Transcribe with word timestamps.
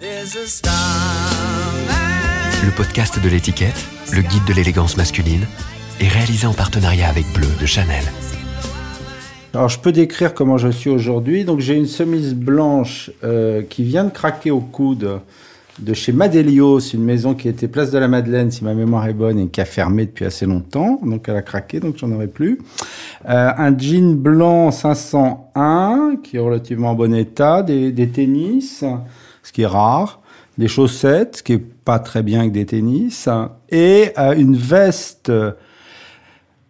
Le 0.00 0.06
podcast 2.76 3.20
de 3.20 3.28
l'étiquette, 3.28 3.84
le 4.14 4.22
guide 4.22 4.44
de 4.46 4.52
l'élégance 4.52 4.96
masculine, 4.96 5.44
est 6.00 6.06
réalisé 6.06 6.46
en 6.46 6.52
partenariat 6.52 7.08
avec 7.08 7.24
Bleu 7.34 7.48
de 7.60 7.66
Chanel. 7.66 8.04
Alors 9.54 9.68
je 9.68 9.80
peux 9.80 9.90
décrire 9.90 10.34
comment 10.34 10.56
je 10.56 10.68
suis 10.68 10.88
aujourd'hui. 10.88 11.44
Donc 11.44 11.58
j'ai 11.58 11.74
une 11.74 11.88
chemise 11.88 12.36
blanche 12.36 13.10
euh, 13.24 13.62
qui 13.68 13.82
vient 13.82 14.04
de 14.04 14.10
craquer 14.10 14.52
au 14.52 14.60
coude 14.60 15.20
de 15.80 15.94
chez 15.94 16.12
Madelios, 16.12 16.78
une 16.78 17.02
maison 17.02 17.34
qui 17.34 17.48
était 17.48 17.66
place 17.66 17.90
de 17.90 17.98
la 17.98 18.06
Madeleine, 18.06 18.52
si 18.52 18.62
ma 18.62 18.74
mémoire 18.74 19.08
est 19.08 19.14
bonne, 19.14 19.38
et 19.40 19.48
qui 19.48 19.60
a 19.60 19.64
fermé 19.64 20.06
depuis 20.06 20.26
assez 20.26 20.46
longtemps. 20.46 21.00
Donc 21.04 21.28
elle 21.28 21.36
a 21.36 21.42
craqué, 21.42 21.80
donc 21.80 21.96
j'en 21.96 22.12
aurai 22.12 22.28
plus. 22.28 22.60
Euh, 23.28 23.50
un 23.56 23.76
jean 23.76 24.14
blanc 24.14 24.70
501 24.70 26.18
qui 26.22 26.36
est 26.36 26.40
relativement 26.40 26.90
en 26.90 26.94
bon 26.94 27.12
état, 27.14 27.64
des, 27.64 27.90
des 27.90 28.08
tennis, 28.08 28.84
ce 29.48 29.52
qui 29.52 29.62
est 29.62 29.66
rare, 29.66 30.20
des 30.58 30.68
chaussettes, 30.68 31.38
ce 31.38 31.42
qui 31.42 31.54
est 31.54 31.58
pas 31.58 31.98
très 31.98 32.22
bien 32.22 32.40
avec 32.40 32.52
des 32.52 32.66
tennis, 32.66 33.28
et 33.70 34.12
euh, 34.18 34.34
une 34.36 34.54
veste 34.54 35.32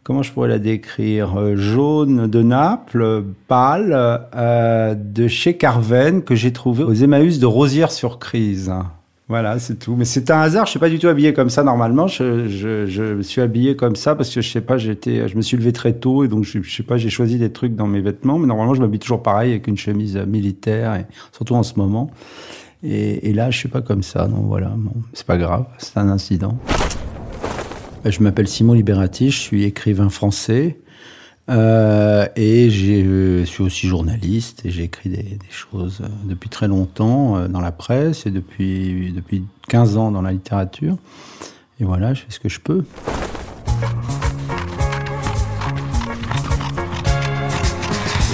comment 0.05 0.23
je 0.23 0.33
pourrais 0.33 0.49
la 0.49 0.59
décrire 0.59 1.39
euh, 1.39 1.55
Jaune 1.55 2.29
de 2.29 2.41
Naples, 2.41 3.25
pâle, 3.47 3.95
euh, 4.35 4.95
de 4.95 5.29
chez 5.29 5.59
Carven, 5.59 6.23
que 6.23 6.35
j'ai 6.35 6.51
trouvé 6.51 6.83
aux 6.83 6.95
Emmaüs 6.95 7.39
de 7.39 7.45
Rosière-sur-Crise. 7.45 8.73
Voilà, 9.29 9.59
c'est 9.59 9.79
tout. 9.79 9.97
Mais 9.97 10.07
c'est 10.07 10.31
un 10.31 10.41
hasard. 10.41 10.65
Je 10.65 10.71
suis 10.71 10.79
pas 10.79 10.89
du 10.89 10.99
tout 10.99 11.09
habillé 11.09 11.35
comme 11.35 11.51
ça 11.51 11.63
normalement. 11.63 12.07
Je, 12.07 12.49
je, 12.49 13.21
suis 13.21 13.43
habillé 13.43 13.77
comme 13.77 13.97
ça 13.97 14.15
parce 14.15 14.35
que 14.35 14.41
je 14.41 14.51
sais 14.51 14.63
pas, 14.63 14.79
j'étais, 14.79 15.29
je 15.29 15.37
me 15.37 15.43
suis 15.43 15.59
levé 15.59 15.75
très 15.75 15.93
tôt 15.93 16.25
et 16.25 16.29
donc 16.29 16.45
je, 16.45 16.63
je 16.63 16.75
sais 16.75 16.83
pas, 16.83 16.97
j'ai 16.97 17.11
choisi 17.11 17.37
des 17.37 17.53
trucs 17.53 17.77
dans 17.77 17.87
mes 17.87 18.01
vêtements. 18.01 18.39
Mais 18.39 18.47
normalement, 18.47 18.73
je 18.73 18.81
m'habille 18.81 19.01
toujours 19.01 19.23
pareil 19.23 19.51
avec 19.51 19.67
une 19.67 19.77
chemise 19.77 20.17
militaire 20.17 21.05
surtout 21.33 21.55
en 21.55 21.63
ce 21.63 21.75
moment. 21.77 22.11
Et, 22.83 23.33
là, 23.33 23.51
je 23.51 23.59
suis 23.59 23.69
pas 23.69 23.83
comme 23.83 24.03
ça. 24.03 24.29
Donc 24.29 24.47
voilà, 24.47 24.73
c'est 25.13 25.27
pas 25.27 25.37
grave. 25.37 25.67
C'est 25.79 25.97
un 25.99 26.09
incident. 26.09 26.59
Ben, 28.05 28.13
je 28.13 28.23
m'appelle 28.23 28.47
Simon 28.47 28.75
Liberati, 28.75 29.31
je 29.31 29.39
suis 29.39 29.65
écrivain 29.65 30.09
français 30.09 30.79
euh, 31.51 32.29
et 32.37 32.71
je 32.71 33.43
suis 33.45 33.63
aussi 33.63 33.89
journaliste 33.89 34.65
et 34.65 34.71
j'ai 34.71 34.85
écrit 34.85 35.11
des, 35.11 35.23
des, 35.23 35.51
choses 35.51 36.03
depuis 36.25 36.49
très 36.49 36.69
longtemps 36.69 37.37
euh, 37.37 37.49
dans 37.49 37.61
la 37.61 37.73
presse 37.73 38.27
et 38.27 38.31
depuis, 38.31 39.13
depuis 39.13 39.45
15 39.69 39.97
ans 39.97 40.11
dans 40.13 40.23
la 40.23 40.31
littérature. 40.31 40.97
Et 41.81 41.85
voilà, 41.85 42.15
je 42.15 42.23
fais 42.23 42.31
ce 42.31 42.39
que 42.39 42.49
je 42.49 42.61
peux. 42.61 42.85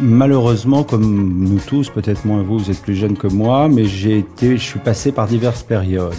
malheureusement, 0.00 0.84
comme 0.84 1.48
nous 1.48 1.58
tous, 1.58 1.90
peut-être 1.90 2.24
moins 2.24 2.42
vous, 2.42 2.58
vous 2.58 2.70
êtes 2.70 2.80
plus 2.80 2.94
jeune 2.94 3.16
que 3.16 3.26
moi, 3.26 3.68
mais 3.68 3.84
j'ai 3.84 4.18
été, 4.18 4.56
je 4.56 4.62
suis 4.62 4.78
passé 4.78 5.12
par 5.12 5.26
diverses 5.26 5.62
périodes. 5.62 6.14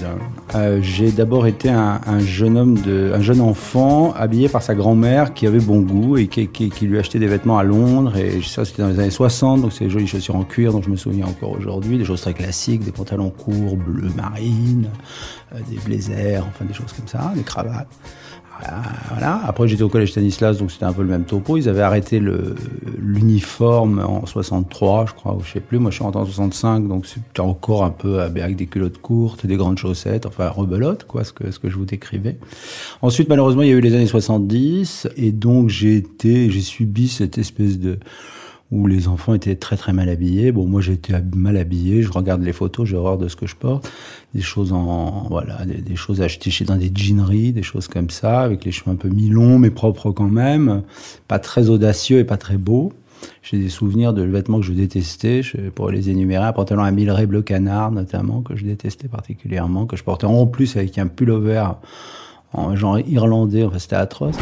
Euh, 0.55 0.79
j'ai 0.81 1.11
d'abord 1.11 1.47
été 1.47 1.69
un, 1.69 1.99
un, 2.05 2.19
jeune 2.19 2.57
homme, 2.57 2.79
de, 2.79 3.11
un 3.13 3.21
jeune 3.21 3.41
enfant 3.41 4.13
habillé 4.13 4.49
par 4.49 4.61
sa 4.61 4.75
grand-mère 4.75 5.33
qui 5.33 5.47
avait 5.47 5.59
bon 5.59 5.81
goût 5.81 6.17
et 6.17 6.27
qui, 6.27 6.47
lui 6.81 6.99
achetait 6.99 7.19
des 7.19 7.27
vêtements 7.27 7.57
à 7.57 7.63
Londres. 7.63 8.17
Et 8.17 8.41
ça, 8.41 8.65
c'était 8.65 8.81
dans 8.81 8.89
les 8.89 8.99
années 8.99 9.09
60, 9.09 9.61
donc 9.61 9.73
c'est 9.73 9.85
des 9.85 9.91
jolies 9.91 10.07
chaussures 10.07 10.35
en 10.35 10.43
cuir, 10.43 10.71
dont 10.71 10.81
je 10.81 10.89
me 10.89 10.95
souviens 10.97 11.25
encore 11.25 11.51
aujourd'hui, 11.51 11.97
des 11.97 12.05
choses 12.05 12.21
très 12.21 12.33
classiques, 12.33 12.83
des 12.83 12.91
pantalons 12.91 13.29
courts, 13.29 13.75
bleu 13.77 14.09
marine, 14.15 14.89
euh, 15.53 15.59
des 15.69 15.77
blazers, 15.77 16.45
enfin 16.47 16.65
des 16.65 16.73
choses 16.73 16.93
comme 16.93 17.07
ça, 17.07 17.31
des 17.35 17.43
cravates. 17.43 17.87
Voilà. 19.09 19.41
Après, 19.45 19.67
j'étais 19.67 19.83
au 19.83 19.89
collège 19.89 20.11
Stanislas, 20.11 20.57
donc 20.57 20.71
c'était 20.71 20.85
un 20.85 20.93
peu 20.93 21.01
le 21.01 21.09
même 21.09 21.23
topo. 21.23 21.57
Ils 21.57 21.69
avaient 21.69 21.81
arrêté 21.81 22.21
l'uniforme 22.99 23.99
en 23.99 24.25
63, 24.25 25.05
je 25.07 25.13
crois, 25.13 25.35
ou 25.35 25.41
je 25.43 25.53
sais 25.53 25.59
plus. 25.59 25.79
Moi, 25.79 25.91
je 25.91 25.95
suis 25.95 26.03
rentré 26.03 26.21
en 26.21 26.25
65, 26.25 26.87
donc 26.87 27.05
c'était 27.05 27.41
encore 27.41 27.83
un 27.83 27.89
peu 27.89 28.21
avec 28.21 28.55
des 28.55 28.67
culottes 28.67 28.99
courtes, 28.99 29.45
des 29.45 29.57
grandes 29.57 29.77
chaussettes, 29.77 30.25
enfin 30.25 30.49
rebelote, 30.49 31.05
quoi, 31.05 31.23
ce 31.23 31.33
que, 31.33 31.51
ce 31.51 31.59
que 31.59 31.69
je 31.69 31.75
vous 31.75 31.85
décrivais. 31.85 32.37
Ensuite, 33.01 33.29
malheureusement, 33.29 33.61
il 33.61 33.69
y 33.69 33.73
a 33.73 33.75
eu 33.75 33.81
les 33.81 33.95
années 33.95 34.07
70, 34.07 35.07
et 35.17 35.31
donc 35.31 35.69
j'ai 35.69 35.95
été, 35.95 36.49
j'ai 36.49 36.61
subi 36.61 37.07
cette 37.07 37.37
espèce 37.37 37.79
de 37.79 37.99
où 38.71 38.87
les 38.87 39.07
enfants 39.07 39.33
étaient 39.33 39.55
très 39.55 39.77
très 39.77 39.93
mal 39.93 40.09
habillés. 40.09 40.51
Bon, 40.51 40.65
moi 40.65 40.81
j'étais 40.81 41.13
mal 41.33 41.57
habillé, 41.57 42.01
je 42.01 42.11
regarde 42.11 42.43
les 42.43 42.53
photos, 42.53 42.87
j'ai 42.87 42.97
horreur 42.97 43.17
de 43.17 43.27
ce 43.27 43.35
que 43.35 43.47
je 43.47 43.55
porte. 43.55 43.89
Des 44.33 44.41
choses 44.41 44.73
en, 44.73 45.27
voilà, 45.29 45.59
des, 45.65 45.95
choses 45.95 46.21
achetées 46.21 46.51
chez 46.51 46.65
dans 46.65 46.75
des 46.75 46.91
jeaneries, 46.93 47.53
des 47.53 47.63
choses 47.63 47.87
comme 47.87 48.09
ça, 48.09 48.41
avec 48.41 48.65
les 48.65 48.71
cheveux 48.71 48.91
un 48.91 48.95
peu 48.95 49.07
mi-longs, 49.09 49.57
mais 49.59 49.69
propres 49.69 50.11
quand 50.11 50.29
même. 50.29 50.83
Pas 51.27 51.39
très 51.39 51.69
audacieux 51.69 52.19
et 52.19 52.25
pas 52.25 52.37
très 52.37 52.57
beaux. 52.57 52.91
J'ai 53.41 53.57
des 53.57 53.69
souvenirs 53.69 54.13
de 54.13 54.21
vêtements 54.21 54.59
que 54.59 54.65
je 54.65 54.73
détestais, 54.73 55.41
je 55.41 55.69
pourrais 55.69 55.93
les 55.93 56.09
énumérer, 56.09 56.43
un 56.43 56.53
pantalon 56.53 56.83
à 56.83 56.91
mille 56.91 57.13
bleu 57.27 57.41
canard 57.41 57.91
notamment, 57.91 58.41
que 58.41 58.55
je 58.55 58.65
détestais 58.65 59.07
particulièrement, 59.07 59.85
que 59.85 59.95
je 59.95 60.03
portais 60.03 60.27
en 60.27 60.45
plus 60.45 60.75
avec 60.75 60.97
un 60.97 61.07
pullover 61.07 61.65
en 62.53 62.75
genre 62.75 62.99
irlandais, 62.99 63.63
enfin 63.63 63.79
c'était 63.79 63.95
atroce. 63.95 64.37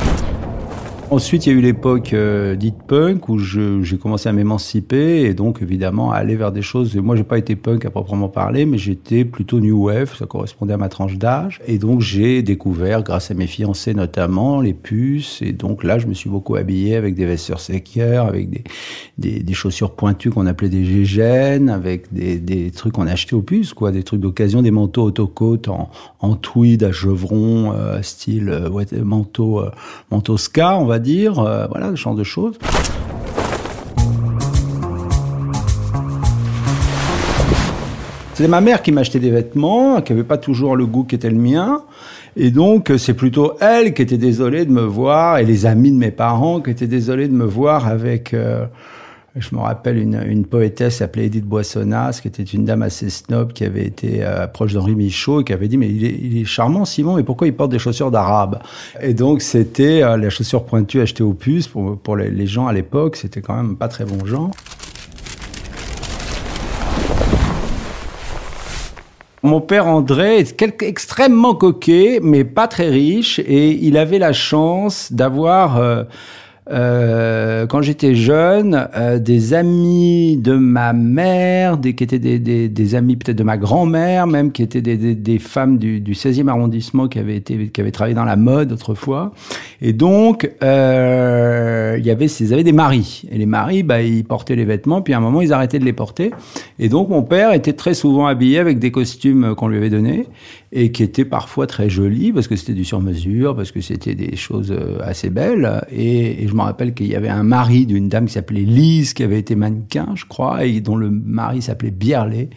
Ensuite, 1.11 1.45
il 1.45 1.53
y 1.53 1.55
a 1.55 1.59
eu 1.59 1.61
l'époque 1.61 2.13
euh, 2.13 2.55
dite 2.55 2.81
punk 2.87 3.29
où 3.29 3.37
j'ai 3.37 3.97
commencé 3.97 4.27
à 4.27 4.33
m'émanciper 4.33 5.21
et 5.21 5.35
donc 5.35 5.61
évidemment 5.61 6.11
à 6.11 6.15
aller 6.15 6.35
vers 6.35 6.51
des 6.51 6.63
choses. 6.63 6.95
Moi, 6.95 7.15
j'ai 7.15 7.23
pas 7.23 7.37
été 7.37 7.55
punk 7.55 7.85
à 7.85 7.91
proprement 7.91 8.27
parler, 8.27 8.65
mais 8.65 8.79
j'étais 8.79 9.23
plutôt 9.23 9.59
new 9.59 9.85
wave. 9.85 10.15
Ça 10.17 10.25
correspondait 10.25 10.73
à 10.73 10.77
ma 10.77 10.89
tranche 10.89 11.17
d'âge 11.17 11.61
et 11.67 11.77
donc 11.77 12.01
j'ai 12.01 12.41
découvert, 12.41 13.03
grâce 13.03 13.29
à 13.29 13.35
mes 13.35 13.45
fiancés 13.45 13.93
notamment, 13.93 14.61
les 14.61 14.73
puces. 14.73 15.43
Et 15.43 15.51
donc 15.51 15.83
là, 15.83 15.99
je 15.99 16.07
me 16.07 16.15
suis 16.15 16.29
beaucoup 16.29 16.55
habillé 16.55 16.95
avec 16.95 17.13
des 17.13 17.27
vestes 17.27 17.55
séquières, 17.59 18.25
avec 18.25 18.49
des, 18.49 18.63
des, 19.19 19.43
des, 19.43 19.53
chaussures 19.53 19.91
pointues 19.91 20.31
qu'on 20.31 20.47
appelait 20.47 20.69
des 20.69 20.85
gégènes, 20.85 21.69
avec 21.69 22.11
des, 22.13 22.39
des 22.39 22.71
trucs 22.71 22.93
qu'on 22.93 23.07
achetait 23.07 23.35
aux 23.35 23.43
puces, 23.43 23.75
quoi, 23.75 23.91
des 23.91 24.01
trucs 24.01 24.21
d'occasion, 24.21 24.63
des 24.63 24.71
manteaux 24.71 25.03
autocotes 25.03 25.67
en, 25.67 25.91
en 26.19 26.35
tweed 26.35 26.83
à 26.83 26.91
chevron, 26.91 27.73
euh, 27.73 28.01
style 28.01 28.49
euh, 28.49 28.69
ouais, 28.69 28.85
manteau, 29.03 29.59
euh, 29.59 29.71
manteau 30.09 30.37
ska, 30.37 30.79
dire, 30.99 31.39
euh, 31.39 31.67
voilà, 31.67 31.91
ce 31.91 31.95
genre 31.95 32.15
de 32.15 32.23
choses. 32.23 32.55
C'était 38.33 38.49
ma 38.49 38.61
mère 38.61 38.81
qui 38.81 38.91
m'achetait 38.91 39.19
des 39.19 39.31
vêtements, 39.31 40.01
qui 40.01 40.11
avait 40.11 40.23
pas 40.23 40.37
toujours 40.37 40.75
le 40.75 40.85
goût 40.85 41.05
qui 41.05 41.15
était 41.15 41.29
le 41.29 41.37
mien. 41.37 41.83
Et 42.35 42.51
donc, 42.51 42.91
c'est 42.97 43.13
plutôt 43.13 43.53
elle 43.61 43.93
qui 43.93 44.01
était 44.01 44.17
désolée 44.17 44.65
de 44.65 44.71
me 44.71 44.81
voir, 44.81 45.37
et 45.37 45.45
les 45.45 45.65
amis 45.65 45.91
de 45.91 45.97
mes 45.97 46.11
parents 46.11 46.59
qui 46.59 46.69
étaient 46.69 46.87
désolés 46.87 47.27
de 47.27 47.33
me 47.33 47.45
voir 47.45 47.87
avec... 47.87 48.33
Euh, 48.33 48.65
je 49.37 49.53
me 49.53 49.59
rappelle 49.59 49.97
une, 49.97 50.45
poétesse 50.45 51.01
appelée 51.01 51.25
Edith 51.25 51.45
Boissonnas, 51.45 52.19
qui 52.21 52.29
était 52.29 52.43
une 52.43 52.63
dame 52.63 52.83
assez 52.83 53.09
snob, 53.09 53.51
qui 53.51 53.65
avait 53.65 53.85
été 53.85 54.23
euh, 54.23 54.47
proche 54.47 54.73
d'Henri 54.73 54.95
Michaud, 54.95 55.41
et 55.41 55.43
qui 55.43 55.51
avait 55.51 55.67
dit, 55.67 55.77
mais 55.77 55.89
il 55.89 56.37
est, 56.37 56.45
charmant, 56.45 56.85
Simon, 56.85 57.17
mais 57.17 57.23
pourquoi 57.23 57.47
il 57.47 57.53
porte 57.53 57.71
des 57.71 57.79
chaussures 57.79 58.11
d'arabe? 58.11 58.59
Et 59.01 59.13
donc, 59.13 59.41
c'était 59.41 60.03
euh, 60.03 60.15
la 60.15 60.29
chaussure 60.29 60.63
pointue 60.63 61.01
achetée 61.01 61.23
aux 61.23 61.33
puces, 61.33 61.67
pour, 61.67 62.15
les, 62.15 62.47
gens 62.47 62.67
à 62.67 62.73
l'époque, 62.73 63.17
c'était 63.17 63.41
quand 63.41 63.55
même 63.55 63.75
pas 63.75 63.89
très 63.89 64.05
bon 64.05 64.25
genre. 64.25 64.51
Mon 69.43 69.59
père 69.59 69.85
André 69.85 70.37
est 70.37 70.81
extrêmement 70.81 71.55
coquet, 71.55 72.19
mais 72.23 72.45
pas 72.45 72.67
très 72.69 72.89
riche, 72.89 73.39
et 73.39 73.71
il 73.85 73.97
avait 73.97 74.19
la 74.19 74.31
chance 74.31 75.11
d'avoir... 75.11 75.77
Euh, 75.77 76.03
quand 76.67 77.81
j'étais 77.81 78.15
jeune, 78.15 78.87
euh, 78.95 79.19
des 79.19 79.53
amis 79.53 80.37
de 80.37 80.53
ma 80.53 80.93
mère, 80.93 81.77
des, 81.77 81.93
qui 81.93 82.03
étaient 82.03 82.19
des, 82.19 82.39
des, 82.39 82.69
des 82.69 82.95
amis 82.95 83.15
peut-être 83.15 83.37
de 83.37 83.43
ma 83.43 83.57
grand-mère, 83.57 84.27
même 84.27 84.51
qui 84.51 84.63
étaient 84.63 84.81
des, 84.81 85.15
des 85.15 85.39
femmes 85.39 85.77
du, 85.77 85.99
du 85.99 86.13
16e 86.13 86.47
arrondissement 86.47 87.07
qui 87.07 87.19
avaient 87.19 87.35
été, 87.35 87.67
qui 87.67 87.81
avaient 87.81 87.91
travaillé 87.91 88.15
dans 88.15 88.25
la 88.25 88.35
mode 88.35 88.71
autrefois. 88.71 89.31
Et 89.81 89.93
donc, 89.93 90.49
euh, 90.63 91.95
il 91.99 92.05
y 92.05 92.11
avait, 92.11 92.25
ils 92.25 92.53
avaient 92.53 92.63
des 92.63 92.71
maris. 92.71 93.23
Et 93.31 93.37
les 93.37 93.45
maris, 93.45 93.83
bah, 93.83 94.01
ils 94.01 94.23
portaient 94.23 94.55
les 94.55 94.65
vêtements, 94.65 95.01
puis 95.01 95.13
à 95.13 95.17
un 95.17 95.21
moment, 95.21 95.41
ils 95.41 95.53
arrêtaient 95.53 95.79
de 95.79 95.85
les 95.85 95.93
porter. 95.93 96.31
Et 96.79 96.89
donc, 96.89 97.09
mon 97.09 97.23
père 97.23 97.53
était 97.53 97.73
très 97.73 97.93
souvent 97.93 98.25
habillé 98.25 98.59
avec 98.59 98.79
des 98.79 98.91
costumes 98.91 99.53
qu'on 99.55 99.67
lui 99.67 99.77
avait 99.77 99.89
donnés 99.89 100.27
et 100.77 100.91
qui 100.91 101.03
étaient 101.03 101.23
parfois 101.23 101.67
très 101.67 101.89
jolis 101.89 102.33
parce 102.33 102.49
que 102.49 102.57
c'était 102.57 102.73
du 102.73 102.83
sur-mesure, 102.83 103.55
parce 103.55 103.71
que 103.71 103.79
c'était 103.79 104.13
des 104.13 104.35
choses 104.35 104.75
assez 105.01 105.29
belles. 105.29 105.81
Et, 105.89 106.43
et 106.43 106.47
je 106.49 106.53
me 106.53 106.61
rappelle 106.61 106.93
qu'il 106.93 107.07
y 107.07 107.15
avait 107.15 107.29
un 107.29 107.43
mari 107.43 107.85
d'une 107.85 108.09
dame 108.09 108.25
qui 108.25 108.33
s'appelait 108.33 108.61
Lise, 108.61 109.13
qui 109.13 109.23
avait 109.23 109.39
été 109.39 109.55
mannequin, 109.55 110.09
je 110.15 110.25
crois, 110.25 110.65
et 110.65 110.81
dont 110.81 110.97
le 110.97 111.09
mari 111.09 111.61
s'appelait 111.61 111.91
Bierlet. 111.91 112.49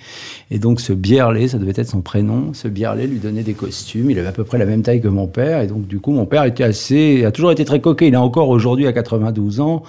Et 0.50 0.58
donc 0.58 0.80
ce 0.80 0.92
Bierlet, 0.92 1.46
ça 1.46 1.58
devait 1.58 1.72
être 1.76 1.88
son 1.88 2.02
prénom, 2.02 2.52
ce 2.54 2.66
Bierlet 2.66 3.06
lui 3.06 3.18
donnait 3.18 3.44
des 3.44 3.54
costumes. 3.54 4.10
Il 4.10 4.18
avait 4.18 4.28
à 4.28 4.32
peu 4.32 4.42
près 4.42 4.58
la 4.58 4.66
même 4.66 4.82
taille 4.82 5.00
que 5.00 5.06
mon 5.06 5.28
père, 5.28 5.60
et 5.60 5.68
donc 5.68 5.86
du 5.86 6.00
coup 6.00 6.10
mon 6.10 6.26
père 6.26 6.42
était 6.42 6.64
assez, 6.64 7.24
a 7.24 7.30
toujours 7.30 7.52
été 7.52 7.64
très 7.64 7.80
coquet. 7.80 8.08
Il 8.08 8.14
est 8.14 8.16
encore 8.16 8.48
aujourd'hui 8.48 8.88
à 8.88 8.92
92 8.92 9.60
ans 9.60 9.84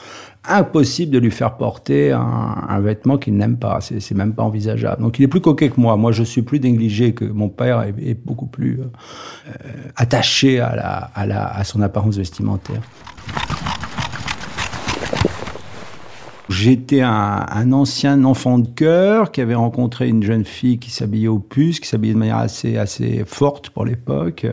impossible 0.48 1.12
de 1.12 1.20
lui 1.20 1.32
faire 1.32 1.58
porter 1.58 2.12
un, 2.12 2.80
vêtement 2.80 3.18
qu'il 3.18 3.36
n'aime 3.36 3.58
pas. 3.58 3.80
C'est 3.82 4.16
même 4.16 4.34
pas 4.34 4.44
envisageable. 4.44 5.02
Donc 5.02 5.20
il 5.20 5.24
est 5.24 5.28
plus 5.28 5.42
coquet 5.42 5.70
que 5.70 5.80
moi. 5.80 5.98
Moi, 5.98 6.12
je 6.12 6.24
suis 6.24 6.42
plus 6.42 6.60
négligé 6.60 7.14
que 7.14 7.26
mon 7.26 7.50
père 7.50 7.82
est, 7.82 8.14
beaucoup 8.26 8.48
plus 8.48 8.80
euh, 8.80 9.54
attaché 9.96 10.60
à, 10.60 11.64
son 11.64 11.82
apparence 11.82 12.18
vestimentaire. 12.18 12.82
J'étais 16.50 17.02
un, 17.02 17.72
ancien 17.72 18.24
enfant 18.24 18.58
de 18.58 18.68
cœur 18.68 19.32
qui 19.32 19.40
avait 19.40 19.54
rencontré 19.54 20.10
une 20.10 20.24
jeune 20.24 20.46
fille 20.46 20.80
qui 20.80 20.90
s'habillait 20.90 21.28
au 21.28 21.38
puce, 21.38 21.80
qui 21.80 21.88
s'habillait 21.88 22.16
de 22.16 22.18
manière 22.18 22.38
assez 22.38 22.76
assez 22.76 23.24
forte 23.28 23.70
pour 23.70 23.86
l'époque, 23.86 24.48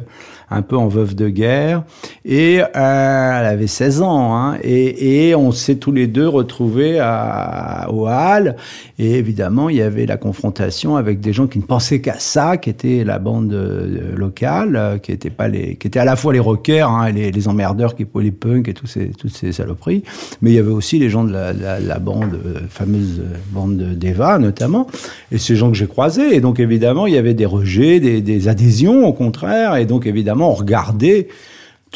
un 0.50 0.62
peu 0.62 0.76
en 0.76 0.88
veuve 0.88 1.14
de 1.14 1.28
guerre. 1.28 1.84
Et 2.24 2.60
euh, 2.60 2.66
elle 2.74 3.46
avait 3.46 3.66
16 3.66 4.02
ans. 4.02 4.36
Hein, 4.36 4.58
et, 4.62 5.34
on 5.34 5.52
s'est 5.52 5.76
tous 5.76 5.92
les 5.92 6.06
deux 6.06 6.28
retrouvés 6.28 6.98
à, 7.00 7.88
au 7.90 8.06
Hall. 8.06 8.56
Et 8.98 9.14
évidemment, 9.14 9.68
il 9.68 9.76
y 9.76 9.82
avait 9.82 10.06
la 10.06 10.16
confrontation 10.16 10.96
avec 10.96 11.20
des 11.20 11.32
gens 11.32 11.46
qui 11.46 11.58
ne 11.58 11.64
pensaient 11.64 12.00
qu'à 12.00 12.18
ça, 12.18 12.56
qui 12.56 12.70
était 12.70 13.04
la 13.04 13.18
bande 13.18 13.52
euh, 13.52 14.14
locale, 14.16 14.76
euh, 14.76 14.98
qui 14.98 15.12
étaient 15.12 15.30
pas 15.30 15.48
les, 15.48 15.76
qui 15.76 15.88
étaient 15.88 15.98
à 15.98 16.04
la 16.04 16.16
fois 16.16 16.32
les 16.32 16.38
rockers, 16.38 16.90
hein, 16.90 17.10
les, 17.10 17.48
emmerdeurs, 17.48 17.94
qui 17.94 18.06
les 18.20 18.30
punks 18.30 18.68
et 18.68 18.74
tous 18.74 18.86
ces, 18.86 19.10
toutes 19.10 19.34
ces 19.34 19.52
saloperies. 19.52 20.02
Mais 20.42 20.50
il 20.50 20.54
y 20.54 20.58
avait 20.58 20.70
aussi 20.70 20.98
les 20.98 21.10
gens 21.10 21.24
de 21.24 21.32
la, 21.32 21.52
la, 21.52 21.80
la 21.86 21.98
bande, 21.98 22.38
fameuse 22.68 23.22
bande 23.50 23.78
d'Eva 23.78 24.38
notamment. 24.38 24.86
Et 25.32 25.38
ces 25.38 25.56
gens 25.56 25.70
que 25.70 25.76
j'ai 25.76 25.86
croisés. 25.86 26.34
Et 26.34 26.40
donc 26.40 26.60
évidemment, 26.60 27.06
il 27.06 27.14
y 27.14 27.18
avait 27.18 27.34
des 27.34 27.46
rejets, 27.46 28.00
des, 28.00 28.48
adhésions 28.48 29.06
au 29.06 29.12
contraire. 29.12 29.76
Et 29.76 29.86
donc 29.86 30.06
évidemment 30.06 30.50
on 30.50 30.54
regardait 30.54 31.28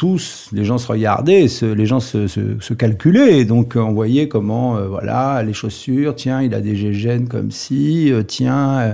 tous, 0.01 0.49
les 0.51 0.63
gens 0.63 0.79
se 0.79 0.87
regardaient, 0.87 1.45
les 1.61 1.85
gens 1.85 1.99
se, 1.99 2.73
calculaient. 2.73 3.39
Et 3.39 3.45
donc, 3.45 3.73
on 3.75 3.91
voyait 3.91 4.27
comment, 4.27 4.77
euh, 4.77 4.87
voilà, 4.87 5.43
les 5.43 5.53
chaussures, 5.53 6.15
tiens, 6.15 6.41
il 6.41 6.55
a 6.55 6.59
des 6.59 6.75
gégènes 6.75 7.27
comme 7.27 7.51
ci, 7.51 8.11
euh, 8.11 8.23
tiens, 8.23 8.79
euh, 8.79 8.93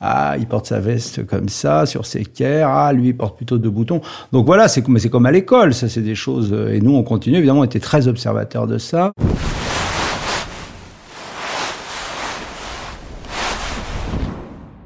ah, 0.00 0.34
il 0.40 0.46
porte 0.46 0.66
sa 0.66 0.80
veste 0.80 1.24
comme 1.24 1.48
ça, 1.48 1.86
sur 1.86 2.04
ses 2.04 2.24
kers, 2.24 2.68
ah, 2.68 2.92
lui, 2.92 3.08
il 3.08 3.16
porte 3.16 3.36
plutôt 3.36 3.58
deux 3.58 3.70
boutons. 3.70 4.00
Donc 4.32 4.46
voilà, 4.46 4.66
c'est 4.66 4.82
comme, 4.82 4.98
comme 4.98 5.26
à 5.26 5.30
l'école, 5.30 5.72
ça, 5.72 5.88
c'est 5.88 6.02
des 6.02 6.16
choses. 6.16 6.52
Et 6.72 6.80
nous, 6.80 6.96
on 6.96 7.02
continue, 7.02 7.36
évidemment, 7.36 7.60
on 7.60 7.64
était 7.64 7.78
très 7.78 8.08
observateurs 8.08 8.66
de 8.66 8.78
ça. 8.78 9.12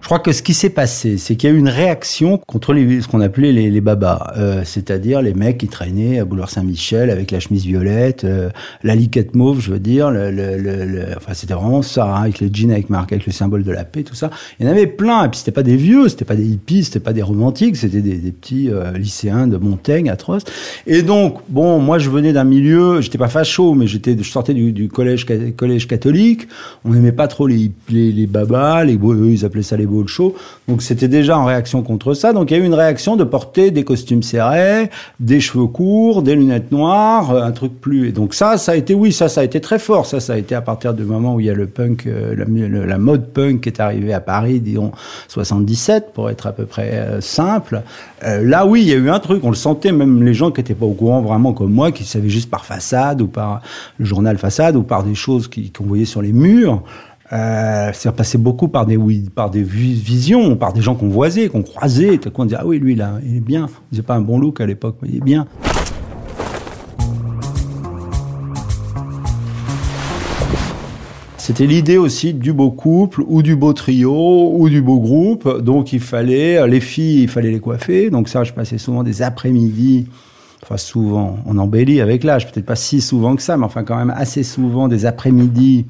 Je 0.05 0.07
crois 0.07 0.19
que 0.19 0.33
ce 0.33 0.43
qui 0.43 0.53
s'est 0.53 0.69
passé, 0.69 1.17
c'est 1.17 1.35
qu'il 1.35 1.49
y 1.49 1.53
a 1.55 1.57
eu 1.57 1.59
une 1.59 1.71
réaction 1.71 2.37
contre 2.47 2.75
les, 2.75 3.01
ce 3.01 3.09
qu'on 3.09 3.23
appelait 3.23 3.53
les, 3.53 3.71
les 3.71 3.81
babas, 3.81 4.35
euh, 4.37 4.61
c'est-à-dire 4.63 5.23
les 5.23 5.33
mecs 5.33 5.57
qui 5.57 5.67
traînaient 5.67 6.19
à 6.19 6.27
Boulevard 6.27 6.51
Saint-Michel 6.51 7.09
avec 7.09 7.31
la 7.31 7.41
chemise 7.41 7.65
violette, 7.65 8.25
euh, 8.25 8.51
la 8.83 8.97
liquette 8.97 9.35
mauve, 9.35 9.63
je 9.63 9.71
veux 9.71 9.79
dire, 9.79 10.11
le, 10.11 10.31
le, 10.31 10.59
le, 10.59 11.07
enfin 11.17 11.33
c'était 11.33 11.55
vraiment 11.55 11.81
ça, 11.81 12.05
hein, 12.05 12.25
avec 12.25 12.41
les 12.41 12.51
jeans 12.53 12.71
avec 12.71 12.91
marque, 12.91 13.13
avec 13.13 13.25
le 13.25 13.33
symbole 13.33 13.65
de 13.65 13.73
la 13.73 13.85
paix, 13.85 14.03
tout 14.03 14.15
ça. 14.15 14.29
Il 14.61 14.67
y 14.67 14.69
en 14.69 14.73
avait 14.73 14.87
plein, 14.87 15.25
et 15.25 15.31
puis 15.31 15.39
c'était 15.39 15.53
pas 15.53 15.63
des 15.63 15.77
vieux, 15.77 16.07
c'était 16.11 16.27
pas 16.27 16.37
des 16.37 16.45
hippies, 16.45 16.85
c'était 16.85 17.01
pas 17.01 17.15
des 17.15 17.23
romantiques, 17.23 17.77
c'était 17.77 18.03
des, 18.03 18.17
des, 18.19 18.31
petits 18.31 18.69
euh, 18.71 18.93
lycéens 18.99 19.47
de 19.47 19.57
Montaigne 19.57 20.11
atroces. 20.11 20.45
Et 20.87 21.01
donc, 21.01 21.39
bon, 21.49 21.79
moi 21.79 21.99
je 21.99 22.11
venais 22.11 22.35
d'un 22.35 22.45
milieu, 22.45 23.01
j'étais 23.01 23.17
pas 23.17 23.29
facho, 23.29 23.73
mais 23.73 23.87
j'étais, 23.87 24.15
je 24.21 24.31
sortais 24.31 24.53
du, 24.53 24.71
du, 24.71 24.89
collège 24.89 25.25
collège 25.57 25.89
catholique. 25.89 26.47
On 26.85 26.91
n'aimait 26.91 27.11
pas 27.11 27.27
trop 27.27 27.47
les, 27.47 27.73
les, 27.89 28.13
les 28.13 28.27
babas, 28.27 28.85
les 28.85 28.97
eux, 28.97 29.31
ils 29.31 29.47
appelaient 29.47 29.63
ça 29.63 29.79
les 29.79 29.87
le 30.05 30.09
show. 30.09 30.35
Donc 30.69 30.83
c'était 30.83 31.09
déjà 31.09 31.39
en 31.39 31.45
réaction 31.45 31.83
contre 31.83 32.15
ça. 32.15 32.33
Donc 32.33 32.51
il 32.51 32.57
y 32.57 32.61
a 32.61 32.63
eu 32.63 32.67
une 32.67 32.75
réaction 32.75 33.17
de 33.17 33.25
porter 33.25 33.71
des 33.71 33.85
costumes 33.85 34.23
serrés, 34.23 34.91
des 35.21 35.41
cheveux 35.41 35.67
courts, 35.67 36.23
des 36.23 36.35
lunettes 36.35 36.73
noires, 36.73 37.33
euh, 37.33 37.43
un 37.43 37.53
truc 37.53 37.81
plus. 37.81 38.09
Et 38.09 38.13
donc 38.13 38.35
ça, 38.35 38.57
ça 38.57 38.73
a 38.73 38.75
été, 38.77 38.95
oui, 38.95 39.13
ça, 39.13 39.29
ça 39.29 39.41
a 39.41 39.45
été 39.45 39.61
très 39.61 39.79
fort. 39.79 40.07
Ça, 40.07 40.21
ça 40.21 40.35
a 40.35 40.37
été 40.37 40.55
à 40.55 40.61
partir 40.61 40.95
du 40.95 41.05
moment 41.05 41.35
où 41.35 41.41
il 41.41 41.47
y 41.47 41.51
a 41.51 41.55
le 41.55 41.67
punk, 41.67 42.07
euh, 42.07 42.35
la, 42.37 42.99
mode 42.99 43.29
punk 43.33 43.63
qui 43.63 43.69
est 43.69 43.81
arrivée 43.81 44.13
à 44.13 44.21
Paris, 44.21 44.61
disons 44.61 44.93
77 45.29 46.13
pour 46.15 46.31
être 46.31 46.47
à 46.47 46.53
peu 46.53 46.65
près 46.65 46.91
euh, 46.93 47.21
simple. 47.21 47.83
là, 48.23 48.67
oui, 48.67 48.83
il 48.83 48.89
y 48.89 48.93
a 48.93 48.97
eu 48.97 49.11
un 49.11 49.19
truc. 49.19 49.43
On 49.45 49.51
le 49.51 49.57
sentait, 49.57 49.93
même 49.93 50.23
les 50.23 50.35
gens 50.35 50.51
qui 50.51 50.61
étaient 50.61 50.75
pas 50.75 50.87
au 50.87 50.93
courant 50.93 51.23
vraiment 51.23 51.53
comme 51.53 51.73
moi, 51.73 51.93
qui 51.93 52.05
savaient 52.05 52.29
juste 52.29 52.51
par 52.51 52.65
façade 52.65 53.21
ou 53.21 53.27
par 53.27 53.61
le 53.99 54.05
journal 54.05 54.39
façade 54.39 54.77
ou 54.77 54.83
par 54.83 55.03
des 55.03 55.15
choses 55.15 55.49
qu'on 55.49 55.85
voyait 55.85 56.05
sur 56.05 56.23
les 56.23 56.33
murs. 56.33 56.83
Euh, 57.33 57.91
c'est 57.95 58.15
passé 58.15 58.37
beaucoup 58.37 58.69
par 58.69 58.85
des, 58.85 58.97
oui, 58.97 59.31
par 59.35 59.51
des 59.51 59.63
visions, 59.63 60.57
par 60.57 60.73
des 60.73 60.83
gens 60.83 60.95
qu'on 60.95 61.09
voisait, 61.09 61.49
qu'on 61.49 61.63
croisait. 61.63 62.19
Tout 62.19 62.31
on 62.37 62.45
disait, 62.45 62.59
ah 62.61 62.67
oui, 62.67 62.79
lui, 62.79 62.95
là, 62.95 63.19
il 63.25 63.37
est 63.37 63.41
bien. 63.41 63.69
Il 63.93 64.03
pas 64.03 64.15
un 64.15 64.21
bon 64.21 64.39
look 64.39 64.61
à 64.61 64.67
l'époque, 64.67 64.97
mais 65.03 65.09
il 65.11 65.17
est 65.17 65.25
bien. 65.25 65.47
C'était 71.39 71.67
l'idée 71.67 71.99
aussi 71.99 72.33
du 72.33 72.55
beau 72.55 72.71
couple 72.71 73.23
ou 73.27 73.43
du 73.43 73.55
beau 73.55 73.75
trio 73.75 74.53
ou 74.55 74.69
du 74.69 74.81
beau 74.81 74.99
groupe. 74.99 75.61
Donc 75.61 75.93
il 75.93 76.01
fallait, 76.01 76.67
les 76.67 76.81
filles, 76.81 77.25
il 77.25 77.29
fallait 77.29 77.51
les 77.51 77.61
coiffer. 77.61 78.11
Donc 78.11 78.29
ça, 78.29 78.45
je 78.45 78.53
passais 78.53 78.79
souvent 78.79 79.03
des 79.03 79.23
après-midi 79.23 80.07
enfin 80.63 80.79
souvent, 80.79 81.39
on 81.45 81.59
embellit 81.59 82.01
avec 82.01 82.25
l'âge, 82.25 82.51
peut-être 82.51 82.65
pas 82.65 82.77
si 82.77 83.03
souvent 83.03 83.37
que 83.37 83.43
ça, 83.43 83.59
mais 83.59 83.67
enfin 83.67 83.85
quand 83.85 83.97
même 83.97 84.15
assez 84.17 84.43
souvent 84.43 84.89
des 84.89 85.05
après-midi 85.05 85.85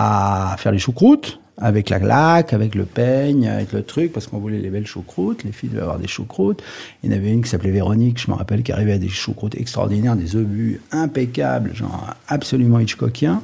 à 0.00 0.56
faire 0.56 0.72
les 0.72 0.78
choucroutes 0.78 1.40
avec 1.60 1.90
la 1.90 1.98
laque, 1.98 2.52
avec 2.52 2.74
le 2.74 2.84
peigne, 2.84 3.48
avec 3.48 3.72
le 3.72 3.82
truc, 3.82 4.12
parce 4.12 4.26
qu'on 4.26 4.38
voulait 4.38 4.58
les 4.58 4.70
belles 4.70 4.86
choucroutes. 4.86 5.44
Les 5.44 5.52
filles 5.52 5.70
devaient 5.70 5.82
avoir 5.82 5.98
des 5.98 6.08
choucroutes. 6.08 6.62
Il 7.02 7.10
y 7.10 7.14
en 7.14 7.16
avait 7.16 7.30
une 7.30 7.42
qui 7.42 7.50
s'appelait 7.50 7.70
Véronique, 7.70 8.20
je 8.20 8.30
me 8.30 8.36
rappelle, 8.36 8.62
qui 8.62 8.72
arrivait 8.72 8.92
à 8.92 8.98
des 8.98 9.08
choucroutes 9.08 9.54
extraordinaires, 9.54 10.16
des 10.16 10.36
obus 10.36 10.80
impeccables, 10.92 11.74
genre 11.74 12.14
absolument 12.28 12.78
Hitchcockien. 12.78 13.42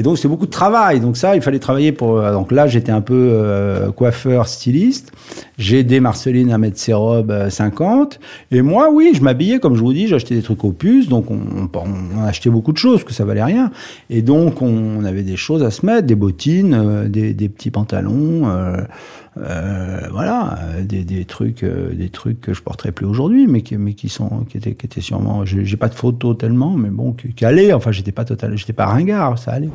Et 0.00 0.02
donc, 0.02 0.16
c'était 0.16 0.28
beaucoup 0.28 0.46
de 0.46 0.50
travail. 0.50 0.98
Donc 1.00 1.18
ça, 1.18 1.36
il 1.36 1.42
fallait 1.42 1.58
travailler 1.58 1.92
pour... 1.92 2.16
Euh, 2.16 2.32
donc 2.32 2.52
là, 2.52 2.66
j'étais 2.66 2.90
un 2.90 3.02
peu 3.02 3.28
euh, 3.32 3.92
coiffeur, 3.92 4.48
styliste. 4.48 5.12
J'ai 5.58 5.80
aidé 5.80 6.00
Marceline 6.00 6.50
à 6.52 6.56
mettre 6.56 6.78
ses 6.78 6.94
robes 6.94 7.50
50. 7.50 8.18
Euh, 8.50 8.56
Et 8.56 8.62
moi, 8.62 8.88
oui, 8.90 9.10
je 9.12 9.20
m'habillais, 9.22 9.58
comme 9.58 9.74
je 9.74 9.82
vous 9.82 9.92
dis, 9.92 10.08
j'achetais 10.08 10.34
des 10.34 10.40
trucs 10.40 10.64
au 10.64 10.72
puces. 10.72 11.08
Donc, 11.08 11.30
on, 11.30 11.68
on, 11.74 12.22
achetait 12.24 12.48
beaucoup 12.48 12.72
de 12.72 12.78
choses, 12.78 13.04
que 13.04 13.12
ça 13.12 13.26
valait 13.26 13.44
rien. 13.44 13.70
Et 14.08 14.22
donc, 14.22 14.62
on, 14.62 15.04
avait 15.04 15.22
des 15.22 15.36
choses 15.36 15.62
à 15.62 15.70
se 15.70 15.84
mettre, 15.84 16.06
des 16.06 16.14
bottines, 16.14 17.08
des, 17.08 17.34
des, 17.34 17.49
petits 17.50 17.70
pantalons, 17.70 18.46
euh, 18.46 20.00
voilà, 20.10 20.58
des, 20.82 21.04
des 21.04 21.24
trucs, 21.24 21.64
des 21.64 22.08
trucs 22.08 22.40
que 22.40 22.54
je 22.54 22.62
porterai 22.62 22.92
plus 22.92 23.06
aujourd'hui, 23.06 23.46
mais 23.46 23.62
qui, 23.62 23.76
mais 23.76 23.94
qui 23.94 24.08
sont, 24.08 24.44
qui 24.48 24.56
étaient, 24.56 24.74
qui 24.74 24.86
étaient 24.86 25.00
sûrement. 25.00 25.44
J'ai 25.44 25.76
pas 25.76 25.88
de 25.88 25.94
photos 25.94 26.36
tellement, 26.38 26.76
mais 26.76 26.90
bon, 26.90 27.12
qui, 27.12 27.32
qui 27.34 27.44
allaient. 27.44 27.72
Enfin, 27.72 27.92
j'étais 27.92 28.12
pas 28.12 28.24
total, 28.24 28.56
j'étais 28.56 28.72
pas 28.72 28.86
ringard, 28.86 29.38
ça 29.38 29.52
allait. 29.52 29.70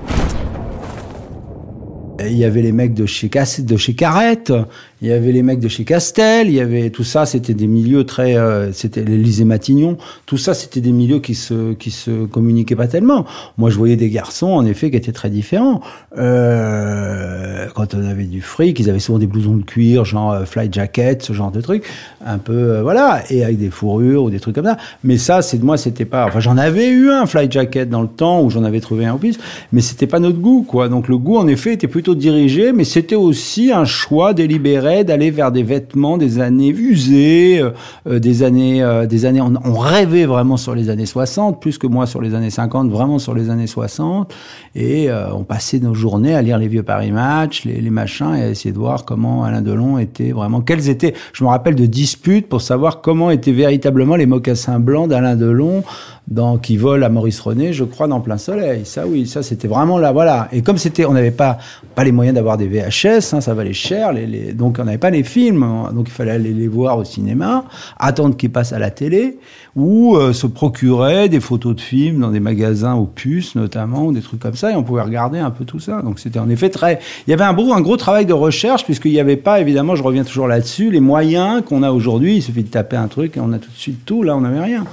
Il 2.19 2.37
y 2.37 2.45
avait 2.45 2.61
les 2.61 2.71
mecs 2.71 2.93
de 2.93 3.05
chez 3.05 3.29
Cass, 3.29 3.59
de 3.59 3.75
chez 3.77 3.93
Carrette, 3.93 4.53
il 5.01 5.09
y 5.09 5.11
avait 5.11 5.31
les 5.31 5.43
mecs 5.43 5.59
de 5.59 5.67
chez 5.67 5.83
Castel, 5.83 6.47
il 6.47 6.53
y 6.53 6.61
avait 6.61 6.89
tout 6.89 7.03
ça, 7.03 7.25
c'était 7.25 7.53
des 7.53 7.67
milieux 7.67 8.05
très, 8.05 8.37
euh, 8.37 8.71
c'était 8.71 9.03
l'Élysée 9.03 9.43
Matignon, 9.43 9.97
tout 10.25 10.37
ça, 10.37 10.53
c'était 10.53 10.79
des 10.79 10.93
milieux 10.93 11.19
qui 11.19 11.35
se 11.35 11.73
qui 11.73 11.91
se 11.91 12.25
communiquaient 12.25 12.75
pas 12.75 12.87
tellement. 12.87 13.25
Moi, 13.57 13.69
je 13.69 13.77
voyais 13.77 13.97
des 13.97 14.09
garçons, 14.09 14.47
en 14.47 14.65
effet, 14.65 14.89
qui 14.89 14.97
étaient 14.97 15.11
très 15.11 15.29
différents. 15.29 15.81
Euh, 16.17 17.67
quand 17.75 17.93
on 17.93 18.05
avait 18.05 18.23
du 18.23 18.41
fric, 18.41 18.79
ils 18.79 18.89
avaient 18.89 18.99
souvent 18.99 19.19
des 19.19 19.27
blousons 19.27 19.57
de 19.57 19.63
cuir, 19.63 20.05
genre 20.05 20.31
euh, 20.31 20.45
fly 20.45 20.69
jacket, 20.71 21.21
ce 21.23 21.33
genre 21.33 21.51
de 21.51 21.59
truc, 21.59 21.83
un 22.25 22.37
peu, 22.37 22.53
euh, 22.53 22.81
voilà, 22.81 23.21
et 23.29 23.43
avec 23.43 23.57
des 23.57 23.69
fourrures 23.69 24.23
ou 24.23 24.29
des 24.29 24.39
trucs 24.39 24.55
comme 24.55 24.65
ça. 24.65 24.77
Mais 25.03 25.17
ça, 25.17 25.41
c'est 25.41 25.61
moi, 25.61 25.75
c'était 25.77 26.05
pas. 26.05 26.25
Enfin, 26.25 26.39
j'en 26.39 26.57
avais 26.57 26.87
eu 26.87 27.11
un 27.11 27.25
fly 27.25 27.51
jacket 27.51 27.89
dans 27.89 28.01
le 28.01 28.07
temps 28.07 28.41
où 28.41 28.49
j'en 28.49 28.63
avais 28.63 28.79
trouvé 28.79 29.05
un 29.05 29.15
au 29.15 29.17
plus, 29.17 29.37
mais 29.73 29.81
c'était 29.81 30.07
pas 30.07 30.19
notre 30.19 30.39
goût, 30.39 30.65
quoi. 30.67 30.87
Donc 30.87 31.09
le 31.09 31.17
goût, 31.17 31.37
en 31.37 31.47
effet, 31.47 31.73
était 31.73 31.87
plutôt 31.87 32.15
dirigé, 32.15 32.71
mais 32.71 32.85
c'était 32.85 33.15
aussi 33.15 33.71
un 33.71 33.85
choix 33.85 34.33
délibéré 34.33 34.94
d'aller 35.03 35.31
vers 35.31 35.51
des 35.51 35.63
vêtements 35.63 36.17
des 36.17 36.39
années 36.39 36.69
usées, 36.69 37.59
euh, 37.61 37.71
euh, 38.07 38.19
des 38.19 38.43
années, 38.43 38.81
euh, 38.83 39.05
des 39.05 39.25
années. 39.25 39.41
On, 39.41 39.75
rêvait 39.77 40.25
vraiment 40.25 40.57
sur 40.57 40.73
les 40.73 40.89
années 40.89 41.05
60, 41.05 41.61
plus 41.61 41.77
que 41.77 41.85
moi 41.85 42.07
sur 42.07 42.21
les 42.21 42.33
années 42.33 42.49
50, 42.49 42.89
vraiment 42.89 43.19
sur 43.19 43.33
les 43.33 43.49
années 43.49 43.67
60. 43.67 44.33
Et 44.75 45.09
on 45.33 45.43
passait 45.43 45.79
nos 45.79 45.93
journées 45.93 46.35
à 46.35 46.41
lire 46.41 46.57
les 46.57 46.67
vieux 46.67 46.83
Paris 46.83 47.11
Match, 47.11 47.65
les, 47.65 47.89
machins, 47.89 48.33
et 48.35 48.41
à 48.41 48.49
essayer 48.49 48.71
de 48.71 48.77
voir 48.77 49.05
comment 49.05 49.43
Alain 49.43 49.61
Delon 49.61 49.99
était 49.99 50.31
vraiment. 50.31 50.61
Quels 50.61 50.89
étaient. 50.89 51.13
Je 51.33 51.43
me 51.43 51.49
rappelle 51.49 51.75
de 51.75 51.85
disputes 51.85 52.47
pour 52.49 52.61
savoir 52.61 53.01
comment 53.01 53.29
étaient 53.31 53.51
véritablement 53.51 54.15
les 54.15 54.25
mocassins 54.25 54.79
blancs 54.79 55.09
d'Alain 55.09 55.35
Delon 55.35 55.83
dans 56.27 56.57
qui 56.57 56.77
vole 56.77 57.03
à 57.03 57.09
Maurice 57.09 57.39
René, 57.39 57.71
je 57.71 57.83
crois, 57.83 58.07
dans 58.07 58.19
plein 58.19 58.37
soleil. 58.37 58.85
Ça, 58.85 59.05
oui, 59.05 59.27
ça, 59.27 59.43
c'était 59.43 59.67
vraiment 59.67 59.97
là, 59.97 60.11
voilà. 60.11 60.47
Et 60.51 60.61
comme 60.61 60.77
c'était, 60.77 61.05
on 61.05 61.13
n'avait 61.13 61.31
pas 61.31 61.59
pas 61.93 62.03
les 62.03 62.11
moyens 62.11 62.35
d'avoir 62.35 62.57
des 62.57 62.67
VHS, 62.67 63.33
hein, 63.33 63.41
ça 63.41 63.53
valait 63.53 63.73
cher. 63.73 64.11
Les, 64.11 64.27
les, 64.27 64.53
donc 64.53 64.77
on 64.79 64.83
n'avait 64.83 64.97
pas 64.97 65.11
les 65.11 65.23
films, 65.23 65.65
donc 65.93 66.07
il 66.09 66.11
fallait 66.11 66.31
aller 66.31 66.53
les 66.53 66.67
voir 66.67 66.97
au 66.97 67.03
cinéma, 67.05 67.65
attendre 67.97 68.35
qu'ils 68.35 68.51
passent 68.51 68.73
à 68.73 68.79
la 68.79 68.91
télé, 68.91 69.37
ou 69.75 70.15
euh, 70.15 70.31
se 70.31 70.47
procurer 70.47 71.27
des 71.27 71.41
photos 71.41 71.75
de 71.75 71.81
films 71.81 72.21
dans 72.21 72.31
des 72.31 72.39
magasins 72.39 72.93
aux 72.93 73.05
puces 73.05 73.55
notamment, 73.55 74.05
ou 74.05 74.13
des 74.13 74.21
trucs 74.21 74.39
comme 74.39 74.55
ça, 74.55 74.71
et 74.71 74.75
on 74.75 74.83
pouvait 74.83 75.01
regarder 75.01 75.39
un 75.39 75.51
peu 75.51 75.65
tout 75.65 75.79
ça. 75.79 76.01
Donc 76.01 76.19
c'était 76.19 76.39
en 76.39 76.49
effet 76.49 76.69
très... 76.69 76.99
Il 77.27 77.31
y 77.31 77.33
avait 77.33 77.43
un 77.43 77.53
gros, 77.53 77.73
un 77.73 77.81
gros 77.81 77.97
travail 77.97 78.25
de 78.25 78.33
recherche, 78.33 78.85
puisqu'il 78.85 79.11
n'y 79.11 79.19
avait 79.19 79.35
pas, 79.35 79.59
évidemment, 79.59 79.95
je 79.95 80.03
reviens 80.03 80.23
toujours 80.23 80.47
là-dessus, 80.47 80.91
les 80.91 81.01
moyens 81.01 81.61
qu'on 81.65 81.83
a 81.83 81.91
aujourd'hui, 81.91 82.37
il 82.37 82.41
suffit 82.41 82.63
de 82.63 82.69
taper 82.69 82.95
un 82.95 83.07
truc 83.07 83.35
et 83.35 83.41
on 83.41 83.51
a 83.51 83.59
tout 83.59 83.69
de 83.69 83.77
suite 83.77 84.05
tout, 84.05 84.23
là 84.23 84.37
on 84.37 84.41
n'avait 84.41 84.61
rien. 84.61 84.85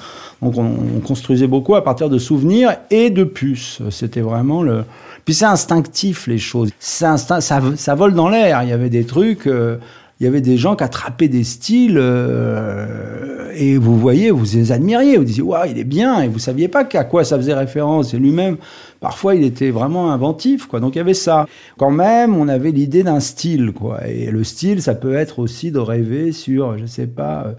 Donc 0.42 0.58
on, 0.58 0.74
on, 0.96 1.00
construisait 1.00 1.46
beaucoup 1.46 1.76
à 1.76 1.84
partir 1.84 2.10
de 2.10 2.18
souvenirs 2.18 2.74
et 2.90 3.10
de 3.10 3.22
puces. 3.22 3.80
C'était 3.90 4.20
vraiment 4.20 4.62
le... 4.62 4.84
Puis 5.24 5.34
c'est 5.34 5.44
instinctif 5.44 6.26
les 6.26 6.38
choses. 6.38 6.70
Instinct, 7.00 7.40
ça, 7.40 7.60
ça 7.76 7.94
vole 7.94 8.14
dans 8.14 8.28
l'air. 8.28 8.64
Il 8.64 8.68
y 8.68 8.72
avait 8.72 8.90
des 8.90 9.04
trucs... 9.04 9.46
Euh, 9.46 9.76
il 10.22 10.26
y 10.26 10.28
avait 10.28 10.40
des 10.40 10.56
gens 10.56 10.76
qui 10.76 10.84
attrapaient 10.84 11.26
des 11.26 11.42
styles 11.42 11.98
euh, 11.98 13.50
et 13.56 13.76
vous 13.76 13.98
voyez, 13.98 14.30
vous 14.30 14.44
les 14.54 14.70
admiriez, 14.70 15.16
vous 15.16 15.24
disiez 15.24 15.42
waouh, 15.42 15.66
il 15.68 15.76
est 15.80 15.84
bien 15.84 16.22
et 16.22 16.28
vous 16.28 16.38
saviez 16.38 16.68
pas 16.68 16.86
à 16.92 17.02
quoi 17.02 17.24
ça 17.24 17.36
faisait 17.36 17.54
référence 17.54 18.14
et 18.14 18.18
lui-même 18.18 18.56
parfois 19.02 19.34
il 19.34 19.44
était 19.44 19.70
vraiment 19.70 20.12
inventif 20.12 20.66
quoi. 20.66 20.80
Donc 20.80 20.94
il 20.94 20.98
y 20.98 21.00
avait 21.00 21.12
ça. 21.14 21.46
Quand 21.76 21.90
même, 21.90 22.36
on 22.36 22.48
avait 22.48 22.70
l'idée 22.70 23.02
d'un 23.02 23.20
style 23.20 23.72
quoi 23.72 24.06
et 24.06 24.30
le 24.30 24.44
style 24.44 24.80
ça 24.80 24.94
peut 24.94 25.14
être 25.14 25.40
aussi 25.40 25.72
de 25.72 25.78
rêver 25.78 26.30
sur 26.32 26.78
je 26.78 26.86
sais 26.86 27.08
pas 27.08 27.44
euh, 27.46 27.52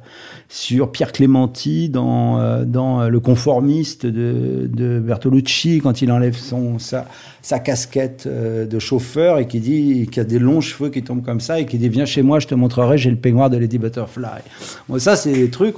sur 0.47 0.91
Pierre 0.91 1.11
Clémenti 1.11 1.89
dans 1.89 2.39
euh, 2.39 2.63
dans 2.63 3.09
le 3.09 3.19
conformiste 3.19 4.05
de, 4.05 4.69
de 4.71 4.99
Bertolucci 4.99 5.81
quand 5.83 6.01
il 6.01 6.11
enlève 6.11 6.37
son 6.37 6.79
sa 6.79 7.05
sa 7.41 7.59
casquette 7.59 8.25
de 8.25 8.79
chauffeur 8.79 9.37
et 9.37 9.47
qui 9.47 9.59
dit 9.59 10.07
qu'il 10.09 10.21
a 10.21 10.23
des 10.23 10.39
longs 10.39 10.61
cheveux 10.61 10.89
qui 10.89 11.03
tombent 11.03 11.25
comme 11.25 11.41
ça 11.41 11.59
et 11.59 11.65
qui 11.65 11.77
dit 11.77 11.89
viens 11.89 12.05
chez 12.05 12.21
moi 12.21 12.39
je 12.39 12.47
te 12.47 12.53
te 12.53 12.59
montrerai, 12.59 12.97
j'ai 12.97 13.09
le 13.09 13.15
peignoir 13.15 13.49
de 13.49 13.57
Lady 13.57 13.77
Butterfly. 13.77 14.41
Bon, 14.87 14.99
ça, 14.99 15.15
c'est 15.15 15.33
des 15.33 15.49
trucs, 15.49 15.75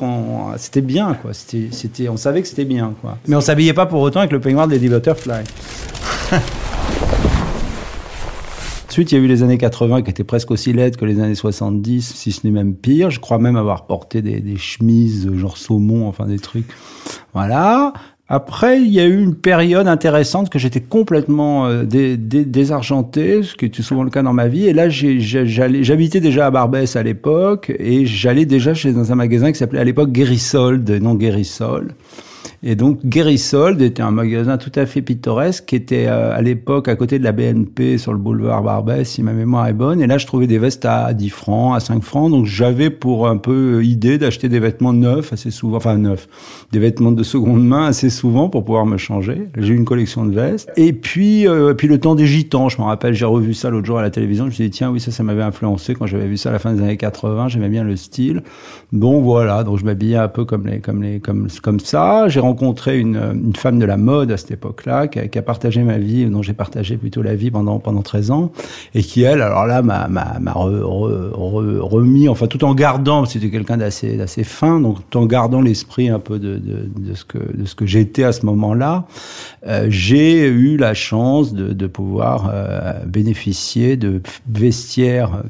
c'était 0.57 0.81
bien, 0.81 1.13
quoi. 1.15 1.31
C'était, 1.33 2.09
on 2.09 2.17
savait 2.17 2.41
que 2.41 2.47
c'était 2.47 2.65
bien, 2.65 2.93
quoi. 3.01 3.17
Mais 3.27 3.35
on 3.35 3.41
s'habillait 3.41 3.73
pas 3.73 3.85
pour 3.85 4.01
autant 4.01 4.19
avec 4.19 4.31
le 4.31 4.39
peignoir 4.39 4.67
de 4.67 4.73
Lady 4.73 4.89
Butterfly. 4.89 5.43
Ensuite, 8.95 9.11
il 9.11 9.15
y 9.15 9.21
a 9.21 9.23
eu 9.25 9.27
les 9.27 9.43
années 9.43 9.57
80 9.57 10.03
qui 10.03 10.09
étaient 10.09 10.23
presque 10.23 10.51
aussi 10.51 10.71
laides 10.71 10.95
que 10.95 11.03
les 11.03 11.19
années 11.19 11.35
70, 11.35 12.13
si 12.15 12.31
ce 12.31 12.47
n'est 12.47 12.53
même 12.53 12.73
pire. 12.73 13.09
Je 13.09 13.19
crois 13.19 13.39
même 13.39 13.57
avoir 13.57 13.87
porté 13.87 14.21
des, 14.21 14.55
chemises 14.55 15.29
genre 15.35 15.57
saumon, 15.57 16.07
enfin 16.07 16.27
des 16.27 16.39
trucs. 16.39 16.67
Voilà. 17.33 17.91
Après, 18.29 18.81
il 18.81 18.87
y 18.93 19.01
a 19.01 19.05
eu 19.05 19.21
une 19.21 19.35
période 19.35 19.89
intéressante 19.89 20.49
que 20.49 20.59
j'étais 20.59 20.79
complètement 20.79 21.67
euh, 21.67 21.83
désargenté, 21.83 23.43
ce 23.43 23.55
qui 23.55 23.65
était 23.65 23.83
souvent 23.83 24.03
le 24.03 24.09
cas 24.09 24.23
dans 24.23 24.31
ma 24.31 24.47
vie. 24.47 24.65
Et 24.65 24.71
là, 24.71 24.87
j'habitais 24.87 26.21
déjà 26.21 26.45
à 26.45 26.51
Barbès 26.51 26.95
à 26.95 27.03
l'époque, 27.03 27.73
et 27.77 28.05
j'allais 28.05 28.45
déjà 28.45 28.73
chez 28.73 28.93
dans 28.93 29.11
un 29.11 29.15
magasin 29.15 29.51
qui 29.51 29.57
s'appelait 29.57 29.81
à 29.81 29.83
l'époque 29.83 30.13
Guérisold, 30.13 30.89
non 31.01 31.15
Guérissol. 31.15 31.95
Et 32.67 32.75
donc 32.75 33.05
Guérisold 33.05 33.79
était 33.83 34.01
un 34.01 34.09
magasin 34.09 34.57
tout 34.57 34.71
à 34.73 34.87
fait 34.87 35.03
pittoresque 35.03 35.65
qui 35.65 35.75
était 35.75 36.07
euh, 36.07 36.35
à 36.35 36.41
l'époque 36.41 36.87
à 36.87 36.95
côté 36.95 37.19
de 37.19 37.23
la 37.23 37.31
BNP 37.31 37.99
sur 37.99 38.11
le 38.11 38.17
boulevard 38.17 38.63
Barbès, 38.63 39.07
si 39.07 39.21
ma 39.21 39.33
mémoire 39.33 39.67
est 39.67 39.73
bonne. 39.73 40.01
Et 40.01 40.07
là, 40.07 40.17
je 40.17 40.25
trouvais 40.25 40.47
des 40.47 40.57
vestes 40.57 40.83
à 40.83 41.13
10 41.13 41.29
francs, 41.29 41.75
à 41.75 41.79
5 41.79 42.01
francs. 42.01 42.31
Donc 42.31 42.47
j'avais 42.47 42.89
pour 42.89 43.27
un 43.27 43.37
peu 43.37 43.85
idée 43.85 44.17
d'acheter 44.17 44.49
des 44.49 44.59
vêtements 44.59 44.93
neufs 44.93 45.31
assez 45.31 45.51
souvent, 45.51 45.77
enfin 45.77 45.95
neufs, 45.95 46.27
des 46.71 46.79
vêtements 46.79 47.11
de 47.11 47.21
seconde 47.21 47.63
main 47.63 47.85
assez 47.85 48.09
souvent 48.09 48.49
pour 48.49 48.65
pouvoir 48.65 48.87
me 48.87 48.97
changer. 48.97 49.47
J'ai 49.55 49.75
une 49.75 49.85
collection 49.85 50.25
de 50.25 50.33
vestes. 50.33 50.71
Et 50.75 50.91
puis, 50.91 51.47
euh, 51.47 51.75
puis 51.75 51.87
le 51.87 51.99
temps 51.99 52.15
des 52.15 52.25
gitans, 52.25 52.67
je 52.67 52.81
me 52.81 52.87
rappelle, 52.87 53.13
j'ai 53.13 53.25
revu 53.25 53.53
ça 53.53 53.69
l'autre 53.69 53.85
jour 53.85 53.99
à 53.99 54.01
la 54.01 54.09
télévision. 54.09 54.45
Je 54.45 54.49
me 54.49 54.53
suis 54.55 54.63
dit 54.63 54.71
tiens, 54.71 54.89
oui, 54.89 54.99
ça, 54.99 55.11
ça 55.11 55.21
m'avait 55.21 55.43
influencé 55.43 55.93
quand 55.93 56.07
j'avais 56.07 56.27
vu 56.27 56.37
ça 56.37 56.49
à 56.49 56.53
la 56.53 56.59
fin 56.59 56.73
des 56.73 56.81
années 56.81 56.97
80. 56.97 57.47
J'aimais 57.49 57.69
bien 57.69 57.83
le 57.83 57.95
style. 57.95 58.41
Donc 58.91 59.23
voilà, 59.23 59.63
donc 59.63 59.77
je 59.77 59.85
m'habillais 59.85 60.17
un 60.17 60.29
peu 60.29 60.45
comme 60.45 60.65
les, 60.65 60.79
comme 60.79 61.03
les, 61.03 61.19
comme 61.19 61.47
comme 61.61 61.79
ça. 61.79 62.27
Rencontré 62.55 62.99
une, 62.99 63.53
femme 63.55 63.79
de 63.79 63.85
la 63.85 63.97
mode 63.97 64.31
à 64.31 64.37
cette 64.37 64.51
époque-là, 64.51 65.07
qui, 65.07 65.37
a 65.37 65.41
partagé 65.41 65.83
ma 65.83 65.97
vie, 65.97 66.25
dont 66.25 66.41
j'ai 66.41 66.53
partagé 66.53 66.95
plutôt 66.95 67.21
la 67.21 67.35
vie 67.35 67.51
pendant 67.51 67.79
pendant 67.79 68.01
13 68.01 68.31
ans, 68.31 68.51
et 68.93 69.03
qui 69.03 69.23
elle, 69.23 69.41
alors 69.41 69.65
là, 69.65 69.81
m'a 69.81 70.07
m'a 70.07 70.53
re, 70.53 70.81
re, 70.83 71.83
remis, 71.83 72.29
enfin 72.29 72.47
tout 72.47 72.63
en 72.63 72.73
gardant, 72.73 73.25
c'était 73.25 73.49
quelqu'un 73.49 73.77
d'assez 73.77 74.15
d'assez 74.15 74.43
fin, 74.45 74.79
donc 74.79 74.97
tout 75.09 75.17
en 75.17 75.25
gardant 75.25 75.61
l'esprit 75.61 76.07
un 76.09 76.19
peu 76.19 76.39
de, 76.39 76.57
de, 76.57 76.89
de, 76.97 77.13
ce 77.13 77.25
que 77.25 77.37
de 77.37 77.65
ce 77.65 77.75
que 77.75 77.85
j'étais 77.85 78.23
à 78.23 78.31
ce 78.31 78.45
moment-là, 78.45 79.05
euh, 79.67 79.87
j'ai 79.89 80.47
eu 80.47 80.77
la 80.77 80.93
chance 80.93 81.53
de, 81.53 81.73
de 81.73 81.87
pouvoir 81.87 82.49
euh, 82.53 82.93
bénéficier 83.05 83.97
de 83.97 84.21
vestiaires 84.47 85.43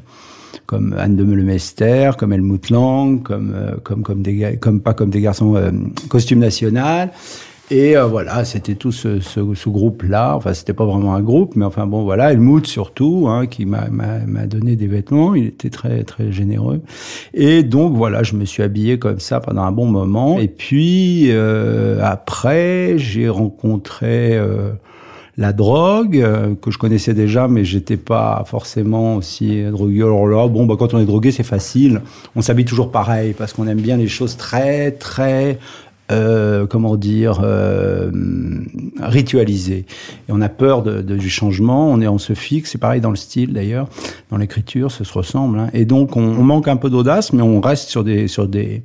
comme 0.66 0.94
Anne 0.98 1.16
de 1.16 1.24
Meulemester, 1.24 2.10
comme 2.18 2.32
Helmut 2.32 2.70
Lang, 2.70 3.22
comme 3.22 3.52
euh, 3.54 3.76
comme 3.82 4.02
comme 4.02 4.22
des 4.22 4.58
comme 4.60 4.80
pas 4.80 4.94
comme 4.94 5.10
des 5.10 5.20
garçons 5.20 5.56
euh, 5.56 5.70
costume 6.08 6.40
national. 6.40 7.10
Et 7.68 7.96
euh, 7.96 8.06
voilà, 8.06 8.44
c'était 8.44 8.76
tout 8.76 8.92
ce, 8.92 9.18
ce, 9.18 9.40
ce 9.54 9.68
groupe-là. 9.68 10.36
Enfin, 10.36 10.54
c'était 10.54 10.72
pas 10.72 10.84
vraiment 10.84 11.14
un 11.14 11.20
groupe, 11.20 11.56
mais 11.56 11.64
enfin 11.64 11.84
bon, 11.86 12.04
voilà, 12.04 12.32
Helmut 12.32 12.64
surtout, 12.64 13.26
hein, 13.28 13.46
qui 13.46 13.66
m'a 13.66 13.88
donné 14.46 14.76
des 14.76 14.86
vêtements. 14.86 15.34
Il 15.34 15.46
était 15.46 15.70
très 15.70 16.04
très 16.04 16.30
généreux. 16.30 16.80
Et 17.34 17.64
donc 17.64 17.96
voilà, 17.96 18.22
je 18.22 18.36
me 18.36 18.44
suis 18.44 18.62
habillé 18.62 19.00
comme 19.00 19.18
ça 19.18 19.40
pendant 19.40 19.62
un 19.62 19.72
bon 19.72 19.86
moment. 19.86 20.38
Et 20.38 20.46
puis 20.46 21.26
euh, 21.30 21.98
après, 22.02 22.98
j'ai 22.98 23.28
rencontré 23.28 24.40
la 25.38 25.52
drogue 25.52 26.18
euh, 26.18 26.54
que 26.54 26.70
je 26.70 26.78
connaissais 26.78 27.12
déjà, 27.12 27.46
mais 27.48 27.64
j'étais 27.64 27.96
pas 27.96 28.44
forcément 28.46 29.16
aussi 29.16 29.62
drogué. 29.64 30.02
Alors 30.02 30.26
là, 30.26 30.48
bon, 30.48 30.66
bah 30.66 30.76
quand 30.78 30.94
on 30.94 30.98
est 30.98 31.04
drogué, 31.04 31.30
c'est 31.30 31.42
facile. 31.42 32.00
On 32.34 32.42
s'habille 32.42 32.64
toujours 32.64 32.90
pareil 32.90 33.34
parce 33.36 33.52
qu'on 33.52 33.66
aime 33.66 33.80
bien 33.80 33.96
les 33.96 34.08
choses 34.08 34.36
très, 34.36 34.92
très 34.92 35.58
euh, 36.12 36.66
comment 36.66 36.96
dire, 36.96 37.40
euh, 37.42 38.12
ritualisées. 39.00 39.86
Et 40.28 40.32
on 40.32 40.40
a 40.40 40.48
peur 40.48 40.84
de, 40.84 41.02
de, 41.02 41.16
du 41.16 41.28
changement, 41.28 41.90
on, 41.90 42.00
est, 42.00 42.06
on 42.06 42.18
se 42.18 42.32
fixe, 42.34 42.70
c'est 42.70 42.78
pareil 42.78 43.00
dans 43.00 43.10
le 43.10 43.16
style 43.16 43.52
d'ailleurs, 43.52 43.88
dans 44.30 44.36
l'écriture, 44.36 44.92
ça 44.92 45.02
se 45.02 45.12
ressemble. 45.12 45.58
Hein. 45.58 45.68
Et 45.72 45.84
donc 45.84 46.16
on, 46.16 46.22
on, 46.22 46.44
manque 46.44 46.68
un 46.68 46.76
peu 46.76 46.90
d'audace, 46.90 47.32
mais 47.32 47.42
on 47.42 47.60
reste 47.60 47.88
sur 47.88 48.04
des, 48.04 48.28
sur 48.28 48.46
des, 48.46 48.84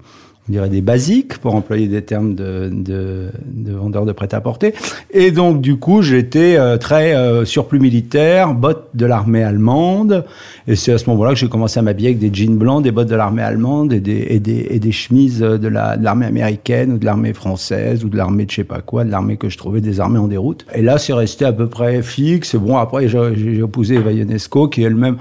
on 0.52 0.56
dirait 0.60 0.70
des 0.70 0.82
basiques, 0.82 1.38
pour 1.38 1.56
employer 1.56 1.88
des 1.88 2.02
termes 2.02 2.36
de, 2.36 2.70
de, 2.70 3.30
de 3.46 3.72
vendeurs 3.72 4.06
de 4.06 4.12
prêt-à-porter. 4.12 4.74
Et 5.12 5.32
donc, 5.32 5.62
du 5.62 5.78
coup, 5.78 6.02
j'étais 6.02 6.58
euh, 6.58 6.76
très 6.76 7.16
euh, 7.16 7.46
surplus 7.46 7.80
militaire, 7.80 8.54
bottes 8.54 8.90
de 8.94 9.06
l'armée 9.06 9.44
allemande. 9.44 10.26
Et 10.68 10.76
c'est 10.76 10.92
à 10.92 10.98
ce 10.98 11.10
moment-là 11.10 11.30
que 11.30 11.38
j'ai 11.38 11.48
commencé 11.48 11.80
à 11.80 11.84
m'habiller 11.84 12.10
avec 12.10 12.20
des 12.20 12.34
jeans 12.34 12.58
blancs, 12.58 12.84
des 12.84 12.92
bottes 12.92 13.08
de 13.08 13.16
l'armée 13.16 13.44
allemande 13.44 13.94
et 13.94 14.02
des, 14.02 14.28
et 14.30 14.42
des, 14.42 14.68
et 14.70 14.80
des 14.80 14.92
chemises 14.92 15.40
de 15.40 15.68
l'armée 15.70 16.26
américaine 16.26 16.92
ou 16.92 16.98
de 16.98 17.06
l'armée 17.06 17.32
française 17.32 18.04
ou 18.04 18.10
de 18.10 18.18
l'armée 18.18 18.44
de 18.44 18.52
je 18.52 18.58
sais 18.58 18.64
pas 18.66 18.82
quoi, 18.82 19.06
de 19.06 19.10
l'armée 19.10 19.38
que 19.38 19.48
je 19.48 19.58
trouvais 19.58 19.80
des 19.80 20.02
armées 20.02 20.20
en 20.20 20.28
déroute. 20.28 20.66
Et 20.76 20.82
là, 20.82 20.98
c'est 20.98 21.14
resté 21.14 21.46
à 21.46 21.54
peu 21.54 21.68
près 21.68 22.02
fixe. 22.02 22.58
Bon, 22.58 22.76
après, 22.76 23.08
j'ai 23.08 23.60
épousé 23.60 23.96
Eva 23.96 24.12
Ionesco, 24.12 24.68
qui 24.68 24.84
elle-même 24.84 25.16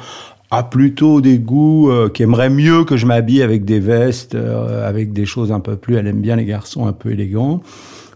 a 0.50 0.64
plutôt 0.64 1.20
des 1.20 1.38
goûts 1.38 1.90
euh, 1.90 2.08
qui 2.08 2.26
mieux 2.26 2.84
que 2.84 2.96
je 2.96 3.06
m'habille 3.06 3.42
avec 3.42 3.64
des 3.64 3.78
vestes, 3.78 4.34
euh, 4.34 4.88
avec 4.88 5.12
des 5.12 5.24
choses 5.24 5.52
un 5.52 5.60
peu 5.60 5.76
plus. 5.76 5.96
Elle 5.96 6.08
aime 6.08 6.20
bien 6.20 6.36
les 6.36 6.44
garçons 6.44 6.86
un 6.86 6.92
peu 6.92 7.12
élégants. 7.12 7.60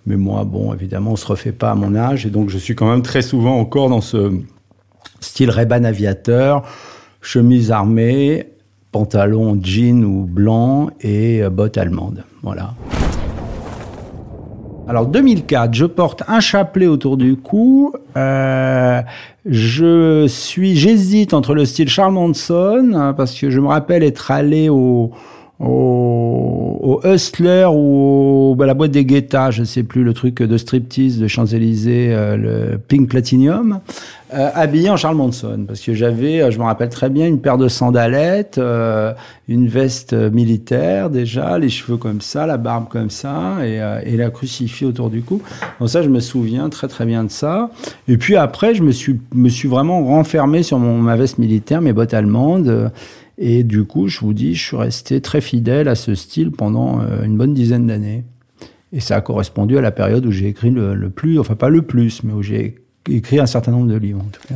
Mais 0.06 0.16
moi, 0.16 0.44
bon, 0.44 0.74
évidemment, 0.74 1.12
on 1.12 1.16
se 1.16 1.26
refait 1.26 1.52
pas 1.52 1.70
à 1.70 1.74
mon 1.74 1.94
âge. 1.94 2.26
Et 2.26 2.30
donc, 2.30 2.50
je 2.50 2.58
suis 2.58 2.74
quand 2.74 2.90
même 2.90 3.02
très 3.02 3.22
souvent 3.22 3.56
encore 3.58 3.88
dans 3.88 4.00
ce 4.00 4.32
style 5.20 5.50
Reban 5.50 5.84
aviateur, 5.84 6.64
chemise 7.22 7.70
armée, 7.70 8.48
pantalon 8.92 9.58
jean 9.62 10.04
ou 10.04 10.24
blanc 10.24 10.90
et 11.00 11.42
euh, 11.42 11.50
bottes 11.50 11.78
allemandes. 11.78 12.24
Voilà. 12.42 12.74
Alors 14.86 15.06
2004, 15.06 15.72
je 15.72 15.86
porte 15.86 16.22
un 16.28 16.40
chapelet 16.40 16.86
autour 16.86 17.16
du 17.16 17.36
cou. 17.36 17.94
Euh, 18.18 19.00
je 19.46 20.26
suis, 20.26 20.76
j'hésite 20.76 21.32
entre 21.32 21.54
le 21.54 21.64
style 21.64 21.88
Charles 21.88 22.14
hein, 22.16 23.14
parce 23.16 23.38
que 23.38 23.48
je 23.48 23.60
me 23.60 23.68
rappelle 23.68 24.02
être 24.02 24.30
allé 24.30 24.68
au 24.68 25.10
au, 25.64 26.78
au 26.82 27.00
Hustler 27.04 27.66
ou 27.72 28.56
à 28.60 28.66
la 28.66 28.74
boîte 28.74 28.90
des 28.92 29.04
Guetta, 29.04 29.50
je 29.50 29.64
sais 29.64 29.82
plus, 29.82 30.04
le 30.04 30.12
truc 30.12 30.42
de 30.42 30.56
striptease 30.56 31.18
de 31.18 31.26
Champs-Élysées, 31.26 32.14
euh, 32.14 32.36
le 32.36 32.78
Pink 32.78 33.08
Platinum, 33.08 33.80
euh, 34.32 34.48
habillé 34.54 34.90
en 34.90 34.96
Charles 34.96 35.16
Manson. 35.16 35.64
Parce 35.66 35.80
que 35.80 35.94
j'avais, 35.94 36.40
euh, 36.40 36.50
je 36.50 36.58
me 36.58 36.64
rappelle 36.64 36.88
très 36.88 37.10
bien, 37.10 37.26
une 37.26 37.40
paire 37.40 37.58
de 37.58 37.68
sandalettes, 37.68 38.58
euh, 38.58 39.12
une 39.48 39.68
veste 39.68 40.12
militaire 40.12 41.10
déjà, 41.10 41.58
les 41.58 41.68
cheveux 41.68 41.96
comme 41.96 42.20
ça, 42.20 42.46
la 42.46 42.56
barbe 42.56 42.88
comme 42.88 43.10
ça, 43.10 43.58
et, 43.60 43.80
euh, 43.80 44.00
et 44.04 44.16
la 44.16 44.30
crucifix 44.30 44.84
autour 44.84 45.10
du 45.10 45.22
cou. 45.22 45.42
Donc 45.80 45.88
ça, 45.88 46.02
je 46.02 46.08
me 46.08 46.20
souviens 46.20 46.68
très 46.68 46.88
très 46.88 47.06
bien 47.06 47.24
de 47.24 47.30
ça. 47.30 47.70
Et 48.08 48.16
puis 48.16 48.36
après, 48.36 48.74
je 48.74 48.82
me 48.82 48.92
suis, 48.92 49.18
me 49.34 49.48
suis 49.48 49.68
vraiment 49.68 50.04
renfermé 50.04 50.62
sur 50.62 50.78
mon, 50.78 50.98
ma 50.98 51.16
veste 51.16 51.38
militaire, 51.38 51.80
mes 51.80 51.92
bottes 51.92 52.14
allemandes. 52.14 52.90
Et 53.38 53.64
du 53.64 53.84
coup, 53.84 54.08
je 54.08 54.20
vous 54.20 54.32
dis, 54.32 54.54
je 54.54 54.62
suis 54.62 54.76
resté 54.76 55.20
très 55.20 55.40
fidèle 55.40 55.88
à 55.88 55.94
ce 55.94 56.14
style 56.14 56.50
pendant 56.50 57.00
euh, 57.00 57.24
une 57.24 57.36
bonne 57.36 57.54
dizaine 57.54 57.86
d'années. 57.86 58.24
Et 58.92 59.00
ça 59.00 59.16
a 59.16 59.20
correspondu 59.20 59.76
à 59.76 59.80
la 59.80 59.90
période 59.90 60.24
où 60.24 60.30
j'ai 60.30 60.46
écrit 60.46 60.70
le, 60.70 60.94
le, 60.94 61.10
plus, 61.10 61.40
enfin 61.40 61.56
pas 61.56 61.68
le 61.68 61.82
plus, 61.82 62.22
mais 62.22 62.32
où 62.32 62.42
j'ai 62.42 62.76
écrit 63.08 63.40
un 63.40 63.46
certain 63.46 63.72
nombre 63.72 63.88
de 63.88 63.96
livres 63.96 64.20
en 64.20 64.30
tout 64.30 64.46
cas. 64.48 64.54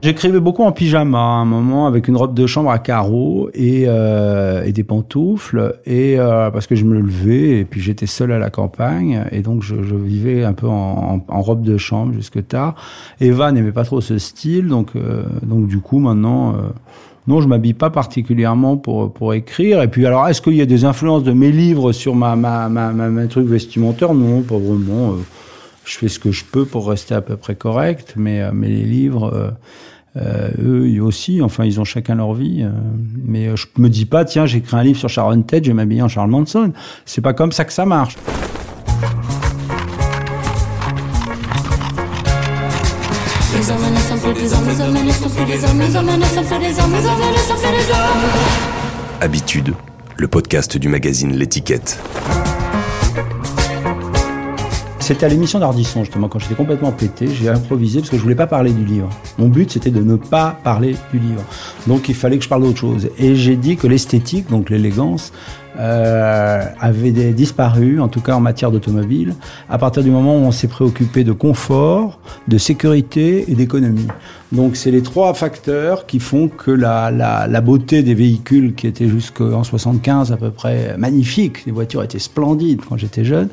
J'écrivais 0.00 0.38
beaucoup 0.38 0.62
en 0.62 0.70
pyjama 0.70 1.18
à 1.18 1.22
un 1.22 1.44
moment 1.44 1.88
avec 1.88 2.06
une 2.06 2.16
robe 2.16 2.32
de 2.32 2.46
chambre 2.46 2.70
à 2.70 2.78
carreaux 2.78 3.50
et, 3.52 3.86
euh, 3.88 4.62
et 4.62 4.70
des 4.70 4.84
pantoufles 4.84 5.80
et 5.86 6.20
euh, 6.20 6.52
parce 6.52 6.68
que 6.68 6.76
je 6.76 6.84
me 6.84 7.00
levais 7.00 7.58
et 7.58 7.64
puis 7.64 7.80
j'étais 7.80 8.06
seul 8.06 8.30
à 8.30 8.38
la 8.38 8.48
campagne 8.48 9.24
et 9.32 9.40
donc 9.40 9.64
je, 9.64 9.82
je 9.82 9.96
vivais 9.96 10.44
un 10.44 10.52
peu 10.52 10.68
en, 10.68 11.24
en, 11.26 11.42
robe 11.42 11.62
de 11.62 11.76
chambre 11.78 12.12
jusque 12.12 12.46
tard. 12.46 12.76
Eva 13.20 13.50
n'aimait 13.50 13.72
pas 13.72 13.82
trop 13.82 14.00
ce 14.00 14.18
style 14.18 14.68
donc 14.68 14.90
euh, 14.94 15.24
donc 15.42 15.66
du 15.66 15.80
coup 15.80 15.98
maintenant 15.98 16.50
euh, 16.50 16.68
non 17.26 17.40
je 17.40 17.48
m'habille 17.48 17.74
pas 17.74 17.90
particulièrement 17.90 18.76
pour 18.76 19.12
pour 19.12 19.34
écrire. 19.34 19.82
Et 19.82 19.88
puis 19.88 20.06
alors 20.06 20.28
est-ce 20.28 20.40
qu'il 20.40 20.54
y 20.54 20.62
a 20.62 20.66
des 20.66 20.84
influences 20.84 21.24
de 21.24 21.32
mes 21.32 21.50
livres 21.50 21.90
sur 21.90 22.14
ma 22.14 22.36
ma 22.36 22.68
ma, 22.68 22.92
ma, 22.92 23.08
ma 23.08 23.26
truc 23.26 23.48
vestimentaire? 23.48 24.14
Non 24.14 24.42
pas 24.42 24.58
vraiment 24.58 25.16
je 25.88 25.96
fais 25.96 26.08
ce 26.08 26.18
que 26.18 26.30
je 26.30 26.44
peux 26.44 26.66
pour 26.66 26.86
rester 26.86 27.14
à 27.14 27.22
peu 27.22 27.36
près 27.36 27.54
correct, 27.54 28.12
mais, 28.16 28.42
euh, 28.42 28.50
mais 28.52 28.68
les 28.68 28.84
livres, 28.84 29.32
euh, 29.32 29.50
euh, 30.16 30.50
eux 30.62 31.02
aussi, 31.02 31.40
enfin, 31.40 31.64
ils 31.64 31.80
ont 31.80 31.84
chacun 31.84 32.14
leur 32.16 32.34
vie. 32.34 32.62
Euh, 32.62 32.70
mais 33.24 33.56
je 33.56 33.66
me 33.78 33.88
dis 33.88 34.04
pas, 34.04 34.26
tiens, 34.26 34.44
j'écris 34.44 34.76
un 34.76 34.82
livre 34.82 34.98
sur 34.98 35.08
Sharon 35.08 35.40
Tate, 35.42 35.64
je 35.64 35.70
vais 35.70 35.74
m'habiller 35.74 36.02
en 36.02 36.08
Charles 36.08 36.30
Manson. 36.30 36.72
C'est 37.06 37.22
pas 37.22 37.32
comme 37.32 37.52
ça 37.52 37.64
que 37.64 37.72
ça 37.72 37.86
marche. 37.86 38.16
Habitude, 49.20 49.74
le 50.16 50.28
podcast 50.28 50.76
du 50.76 50.88
magazine 50.88 51.34
L'étiquette. 51.34 51.98
C'était 55.08 55.24
à 55.24 55.30
l'émission 55.30 55.58
d'Ardisson, 55.58 56.04
justement, 56.04 56.28
quand 56.28 56.38
j'étais 56.38 56.54
complètement 56.54 56.92
pété, 56.92 57.28
j'ai 57.28 57.48
improvisé 57.48 58.00
parce 58.00 58.10
que 58.10 58.18
je 58.18 58.22
voulais 58.22 58.34
pas 58.34 58.46
parler 58.46 58.72
du 58.72 58.84
livre. 58.84 59.08
Mon 59.38 59.48
but, 59.48 59.70
c'était 59.70 59.90
de 59.90 60.02
ne 60.02 60.16
pas 60.16 60.58
parler 60.62 60.96
du 61.10 61.18
livre. 61.18 61.40
Donc, 61.86 62.10
il 62.10 62.14
fallait 62.14 62.36
que 62.36 62.44
je 62.44 62.48
parle 62.50 62.60
d'autre 62.60 62.76
chose. 62.76 63.08
Et 63.18 63.34
j'ai 63.34 63.56
dit 63.56 63.78
que 63.78 63.86
l'esthétique, 63.86 64.50
donc 64.50 64.68
l'élégance, 64.68 65.32
euh, 65.78 66.64
avait 66.80 67.12
disparu, 67.32 68.00
en 68.00 68.08
tout 68.08 68.20
cas 68.20 68.34
en 68.34 68.40
matière 68.40 68.70
d'automobile, 68.70 69.34
à 69.68 69.78
partir 69.78 70.02
du 70.02 70.10
moment 70.10 70.36
où 70.36 70.40
on 70.40 70.50
s'est 70.50 70.68
préoccupé 70.68 71.24
de 71.24 71.32
confort, 71.32 72.20
de 72.48 72.58
sécurité 72.58 73.44
et 73.50 73.54
d'économie. 73.54 74.08
Donc 74.50 74.76
c'est 74.76 74.90
les 74.90 75.02
trois 75.02 75.34
facteurs 75.34 76.06
qui 76.06 76.20
font 76.20 76.48
que 76.48 76.70
la, 76.70 77.10
la, 77.10 77.46
la 77.46 77.60
beauté 77.60 78.02
des 78.02 78.14
véhicules 78.14 78.74
qui 78.74 78.86
étaient 78.86 79.08
jusqu'en 79.08 79.62
75 79.62 80.32
à 80.32 80.38
peu 80.38 80.50
près 80.50 80.96
magnifiques, 80.96 81.66
les 81.66 81.72
voitures 81.72 82.02
étaient 82.02 82.18
splendides 82.18 82.80
quand 82.88 82.96
j'étais 82.96 83.24
jeune, 83.24 83.48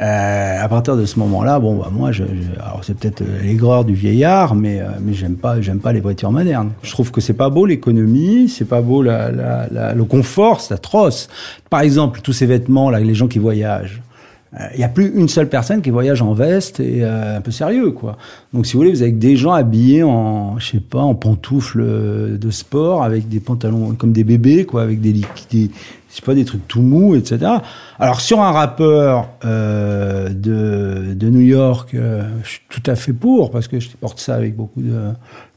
euh, 0.00 0.62
à 0.62 0.68
partir 0.68 0.96
de 0.96 1.04
ce 1.04 1.18
moment-là, 1.18 1.58
bon 1.58 1.76
bah 1.76 1.90
moi, 1.92 2.12
je, 2.12 2.22
je 2.22 2.60
alors 2.60 2.82
c'est 2.84 2.96
peut-être 2.96 3.24
l'aigreur 3.42 3.84
du 3.84 3.94
vieillard, 3.94 4.54
mais 4.54 4.80
euh, 4.80 4.86
mais 5.00 5.14
j'aime 5.14 5.34
pas 5.34 5.60
j'aime 5.60 5.80
pas 5.80 5.92
les 5.92 6.00
voitures 6.00 6.30
modernes. 6.30 6.70
Je 6.82 6.92
trouve 6.92 7.10
que 7.10 7.20
c'est 7.20 7.32
pas 7.32 7.50
beau 7.50 7.66
l'économie, 7.66 8.48
c'est 8.48 8.64
pas 8.64 8.80
beau 8.80 9.02
la, 9.02 9.32
le 9.94 10.04
confort, 10.04 10.60
c'est 10.60 10.74
atroce. 10.74 11.28
Par 11.70 11.80
exemple, 11.80 12.20
tous 12.22 12.32
ces 12.32 12.46
vêtements 12.46 12.90
là, 12.90 13.00
les 13.00 13.14
gens 13.14 13.28
qui 13.28 13.38
voyagent. 13.38 14.02
Il 14.72 14.78
n'y 14.78 14.84
a 14.84 14.88
plus 14.88 15.12
une 15.14 15.28
seule 15.28 15.50
personne 15.50 15.82
qui 15.82 15.90
voyage 15.90 16.22
en 16.22 16.32
veste 16.32 16.80
et 16.80 17.02
euh, 17.02 17.36
un 17.36 17.40
peu 17.42 17.50
sérieux, 17.50 17.90
quoi. 17.90 18.16
Donc, 18.54 18.64
si 18.64 18.72
vous 18.72 18.78
voulez, 18.78 18.90
vous 18.90 19.02
avez 19.02 19.12
des 19.12 19.36
gens 19.36 19.52
habillés 19.52 20.02
en, 20.02 20.58
je 20.58 20.70
sais 20.70 20.80
pas, 20.80 21.00
en 21.00 21.14
pantoufles 21.14 22.38
de 22.38 22.50
sport, 22.50 23.02
avec 23.02 23.28
des 23.28 23.40
pantalons 23.40 23.94
comme 23.96 24.12
des 24.12 24.24
bébés, 24.24 24.64
quoi, 24.64 24.82
avec 24.82 25.02
des, 25.02 25.12
des, 25.50 25.70
c'est 26.08 26.24
pas 26.24 26.34
des 26.34 26.46
trucs 26.46 26.66
tout 26.66 26.80
mous, 26.80 27.14
etc. 27.14 27.56
Alors 27.98 28.20
sur 28.20 28.40
un 28.40 28.52
rappeur 28.52 29.30
euh, 29.44 30.28
de, 30.28 31.14
de 31.14 31.30
New 31.30 31.40
York, 31.40 31.94
euh, 31.94 32.28
je 32.42 32.48
suis 32.50 32.60
tout 32.68 32.82
à 32.86 32.94
fait 32.94 33.14
pour 33.14 33.50
parce 33.50 33.68
que 33.68 33.80
je 33.80 33.88
porte 33.98 34.20
ça 34.20 34.34
avec 34.34 34.54
beaucoup 34.54 34.82
de. 34.82 34.92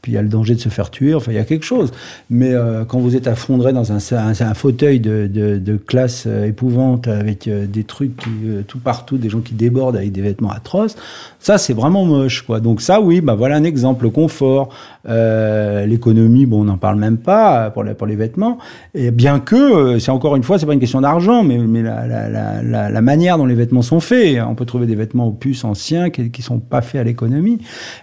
Puis 0.00 0.12
il 0.12 0.14
y 0.14 0.18
a 0.18 0.22
le 0.22 0.28
danger 0.28 0.54
de 0.54 0.60
se 0.60 0.70
faire 0.70 0.90
tuer. 0.90 1.14
Enfin, 1.14 1.30
il 1.32 1.34
y 1.34 1.38
a 1.38 1.44
quelque 1.44 1.66
chose. 1.66 1.92
Mais 2.30 2.54
euh, 2.54 2.86
quand 2.86 2.98
vous 2.98 3.16
êtes 3.16 3.26
affondré 3.28 3.74
dans 3.74 3.92
un, 3.92 3.98
un, 4.12 4.32
un 4.32 4.54
fauteuil 4.54 4.98
de, 4.98 5.26
de, 5.26 5.58
de 5.58 5.76
classe 5.76 6.24
euh, 6.26 6.46
épouvante 6.46 7.06
avec 7.06 7.46
euh, 7.46 7.66
des 7.66 7.84
trucs 7.84 8.16
qui, 8.16 8.30
euh, 8.46 8.62
tout 8.66 8.78
partout, 8.78 9.18
des 9.18 9.28
gens 9.28 9.40
qui 9.40 9.52
débordent 9.52 9.96
avec 9.96 10.12
des 10.12 10.22
vêtements 10.22 10.52
atroces, 10.52 10.96
ça 11.38 11.58
c'est 11.58 11.74
vraiment 11.74 12.06
moche, 12.06 12.40
quoi. 12.46 12.60
Donc 12.60 12.80
ça, 12.80 13.02
oui, 13.02 13.20
bah 13.20 13.34
voilà 13.34 13.56
un 13.56 13.64
exemple. 13.64 14.04
Le 14.04 14.10
confort, 14.10 14.70
l'économie, 15.04 16.46
bon, 16.46 16.62
on 16.62 16.64
n'en 16.64 16.78
parle 16.78 16.96
même 16.96 17.18
pas 17.18 17.68
pour 17.70 17.84
les, 17.84 17.92
pour 17.92 18.06
les 18.06 18.16
vêtements. 18.16 18.56
Et 18.94 19.10
bien 19.10 19.38
que, 19.38 19.98
c'est 19.98 20.10
encore 20.10 20.36
une 20.36 20.42
fois, 20.42 20.58
c'est 20.58 20.66
pas 20.66 20.72
une 20.72 20.80
question 20.80 21.02
d'argent, 21.02 21.42
mais, 21.42 21.58
mais 21.58 21.82
la, 21.82 22.06
la, 22.06 22.29
la, 22.30 23.00
manière 23.00 23.38
dont 23.38 23.46
les 23.46 23.54
vêtements 23.54 23.82
sont 23.82 24.00
faits. 24.00 24.40
On 24.46 24.54
peut 24.54 24.64
trouver 24.64 24.86
des 24.86 24.94
vêtements 24.94 25.28
opus 25.28 25.64
anciens 25.64 26.10
qui, 26.10 26.30
qui 26.30 26.42
sont 26.42 26.58
pas 26.58 26.82
faits 26.82 27.00
à 27.00 27.04
l'économie. 27.04 27.58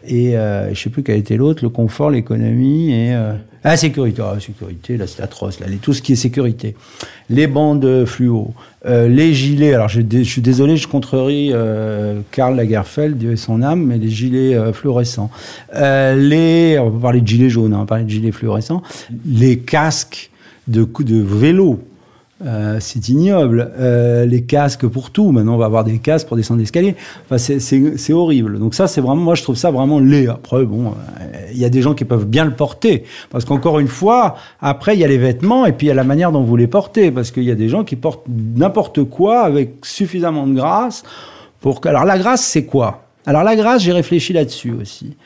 Et 0.06 0.38
euh, 0.38 0.74
je 0.74 0.80
sais 0.80 0.90
plus 0.90 1.04
quel 1.04 1.18
était 1.18 1.38
l'autre, 1.38 1.64
le 1.64 1.70
confort, 1.70 2.10
l'économie 2.10 2.92
et 2.92 3.14
euh, 3.14 3.34
la 3.64 3.78
sécurité. 3.78 4.22
Ah, 4.24 4.34
la 4.36 4.40
sécurité, 4.40 4.98
là 4.98 5.08
c'est 5.08 5.22
atroce. 5.22 5.60
Là, 5.60 5.68
les, 5.68 5.78
tout 5.78 5.94
ce 5.94 6.02
qui 6.02 6.14
est 6.14 6.18
sécurité, 6.18 6.76
les 7.30 7.48
bandes 7.48 8.06
fluo, 8.06 8.54
euh, 8.86 9.08
les 9.08 9.34
gilets. 9.34 9.74
Alors 9.74 9.90
je, 9.90 10.02
suis 10.24 10.42
désolé, 10.42 10.78
je 10.78 10.88
contrerie 10.88 11.50
euh, 11.54 12.22
Karl 12.32 12.56
Lagerfeld, 12.56 13.18
Dieu 13.18 13.32
et 13.32 13.38
son 13.38 13.62
âme, 13.62 13.84
mais 13.84 13.98
les 13.98 14.10
gilets 14.10 14.58
fluorescents, 14.74 15.30
les, 15.74 16.78
on 16.80 16.92
peut 16.92 17.00
parler 17.00 17.22
de 17.22 17.28
gilets 17.28 17.50
jaunes, 17.50 17.74
hein, 17.74 17.78
on 17.78 17.82
va 17.82 17.86
parler 17.86 18.04
de 18.04 18.10
gilets 18.10 18.32
fluorescents, 18.32 18.82
les 19.26 19.60
casques 19.60 20.32
de 20.68 20.88
de 21.00 21.22
vélo. 21.22 21.80
Euh, 22.46 22.78
c'est 22.80 23.10
ignoble. 23.10 23.72
Euh, 23.80 24.26
les 24.26 24.44
casques 24.44 24.86
pour 24.86 25.10
tout. 25.10 25.32
Maintenant, 25.32 25.56
on 25.56 25.58
va 25.58 25.66
avoir 25.66 25.84
des 25.84 25.98
casques 25.98 26.28
pour 26.28 26.38
descendre 26.38 26.60
l'escalier. 26.60 26.96
Enfin, 27.26 27.38
c'est 27.38 28.14
horrible. 28.14 28.60
Donc 28.60 28.76
ça, 28.76 28.88
c'est 28.88 29.02
vraiment, 29.02 29.22
moi, 29.22 29.36
je 29.36 29.44
trouve 29.44 29.56
ça 29.56 29.72
vraiment 29.72 30.00
laid. 30.00 30.28
Après, 30.28 30.64
bon, 30.64 30.94
il 31.52 31.58
euh, 31.58 31.62
y 31.62 31.66
a 31.66 31.70
des 31.70 31.82
gens 31.82 31.94
qui 31.94 32.06
peuvent 32.06 32.28
bien 32.28 32.46
le 32.46 32.54
porter. 32.54 33.04
Parce 33.30 33.46
qu'encore 33.46 33.80
une 33.80 33.88
fois, 33.88 34.36
après, 34.62 34.96
il 34.96 35.00
y 35.00 35.04
a 35.04 35.08
les 35.08 35.18
vêtements 35.18 35.66
et 35.66 35.72
puis 35.72 35.88
il 35.88 35.90
y 35.90 35.92
a 35.92 35.96
la 35.96 36.04
manière 36.04 36.32
dont 36.32 36.44
vous 36.44 36.56
les 36.56 36.68
portez. 36.68 37.12
Parce 37.12 37.32
qu'il 37.32 37.44
y 37.44 37.52
a 37.52 37.56
des 37.56 37.70
gens 37.70 37.84
qui 37.84 37.96
portent 37.96 38.26
n'importe 38.28 39.04
quoi 39.04 39.42
avec 39.42 39.84
suffisamment 39.84 40.46
de 40.46 40.54
grâce 40.54 41.04
pour 41.60 41.82
que... 41.82 41.90
Alors, 41.90 42.06
la 42.06 42.20
grâce, 42.20 42.46
c'est 42.46 42.66
quoi? 42.66 43.06
Alors, 43.26 43.44
la 43.44 43.56
grâce, 43.56 43.82
j'ai 43.82 43.94
réfléchi 43.94 44.34
là-dessus 44.34 44.74
aussi. 44.80 45.18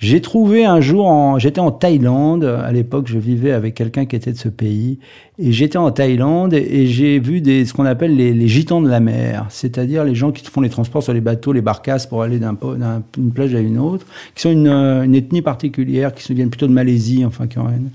J'ai 0.00 0.22
trouvé 0.22 0.64
un 0.64 0.80
jour, 0.80 1.06
en, 1.06 1.38
j'étais 1.38 1.60
en 1.60 1.70
Thaïlande, 1.70 2.44
à 2.44 2.72
l'époque 2.72 3.06
je 3.06 3.18
vivais 3.18 3.52
avec 3.52 3.74
quelqu'un 3.74 4.06
qui 4.06 4.16
était 4.16 4.32
de 4.32 4.38
ce 4.38 4.48
pays, 4.48 4.98
et 5.38 5.52
j'étais 5.52 5.76
en 5.76 5.90
Thaïlande 5.90 6.54
et 6.54 6.86
j'ai 6.86 7.18
vu 7.18 7.42
des, 7.42 7.66
ce 7.66 7.74
qu'on 7.74 7.84
appelle 7.84 8.16
les, 8.16 8.32
les, 8.32 8.48
gitans 8.48 8.80
de 8.80 8.88
la 8.88 8.98
mer, 8.98 9.44
c'est-à-dire 9.50 10.02
les 10.04 10.14
gens 10.14 10.32
qui 10.32 10.42
font 10.46 10.62
les 10.62 10.70
transports 10.70 11.02
sur 11.02 11.12
les 11.12 11.20
bateaux, 11.20 11.52
les 11.52 11.60
barcasses 11.60 12.06
pour 12.06 12.22
aller 12.22 12.40
d'une 12.40 13.32
plage 13.32 13.54
à 13.54 13.60
une 13.60 13.78
autre, 13.78 14.06
qui 14.34 14.40
sont 14.40 14.50
une, 14.50 14.68
une, 14.68 15.14
ethnie 15.14 15.42
particulière, 15.42 16.14
qui 16.14 16.22
se 16.22 16.32
viennent 16.32 16.48
plutôt 16.48 16.66
de 16.66 16.72
Malaisie, 16.72 17.22
enfin 17.26 17.46
qui 17.46 17.58
une, 17.58 17.90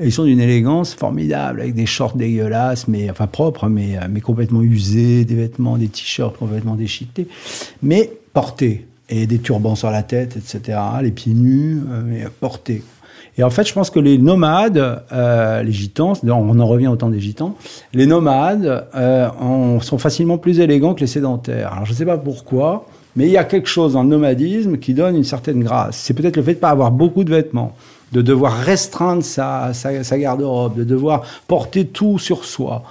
et 0.00 0.06
ils 0.06 0.12
sont 0.12 0.24
d'une 0.24 0.40
élégance 0.40 0.94
formidable, 0.94 1.60
avec 1.60 1.74
des 1.74 1.86
shorts 1.86 2.16
dégueulasses, 2.16 2.88
mais 2.88 3.08
enfin 3.08 3.28
propres, 3.28 3.68
mais, 3.68 3.96
mais 4.10 4.20
complètement 4.20 4.62
usés, 4.62 5.24
des 5.24 5.36
vêtements, 5.36 5.78
des 5.78 5.86
t-shirts 5.86 6.36
complètement 6.36 6.74
déchiquetés, 6.74 7.28
mais 7.84 8.10
portés 8.32 8.85
et 9.08 9.26
des 9.26 9.38
turbans 9.38 9.74
sur 9.74 9.90
la 9.90 10.02
tête, 10.02 10.36
etc., 10.36 10.78
les 11.02 11.10
pieds 11.10 11.34
nus, 11.34 11.80
euh, 11.88 12.02
mais 12.04 12.26
portés. 12.40 12.82
Et 13.38 13.42
en 13.42 13.50
fait, 13.50 13.68
je 13.68 13.74
pense 13.74 13.90
que 13.90 14.00
les 14.00 14.16
nomades, 14.16 15.02
euh, 15.12 15.62
les 15.62 15.72
gitans, 15.72 16.14
on 16.24 16.58
en 16.58 16.66
revient 16.66 16.86
au 16.86 16.96
temps 16.96 17.10
des 17.10 17.20
gitans, 17.20 17.54
les 17.92 18.06
nomades 18.06 18.86
euh, 18.94 19.28
en, 19.38 19.80
sont 19.80 19.98
facilement 19.98 20.38
plus 20.38 20.60
élégants 20.60 20.94
que 20.94 21.00
les 21.00 21.06
sédentaires. 21.06 21.72
Alors 21.72 21.84
je 21.84 21.92
ne 21.92 21.96
sais 21.96 22.06
pas 22.06 22.16
pourquoi, 22.16 22.86
mais 23.14 23.26
il 23.26 23.32
y 23.32 23.36
a 23.36 23.44
quelque 23.44 23.68
chose 23.68 23.92
dans 23.92 24.02
le 24.02 24.08
nomadisme 24.08 24.78
qui 24.78 24.94
donne 24.94 25.16
une 25.16 25.24
certaine 25.24 25.62
grâce. 25.62 25.98
C'est 25.98 26.14
peut-être 26.14 26.36
le 26.36 26.42
fait 26.42 26.54
de 26.54 26.58
pas 26.58 26.70
avoir 26.70 26.90
beaucoup 26.90 27.24
de 27.24 27.30
vêtements, 27.30 27.74
de 28.16 28.22
devoir 28.22 28.56
restreindre 28.56 29.22
sa, 29.22 29.72
garde-robe, 30.18 30.76
de 30.76 30.84
devoir 30.84 31.22
porter 31.46 31.86
tout 31.86 32.18
sur 32.18 32.44
soi. 32.46 32.82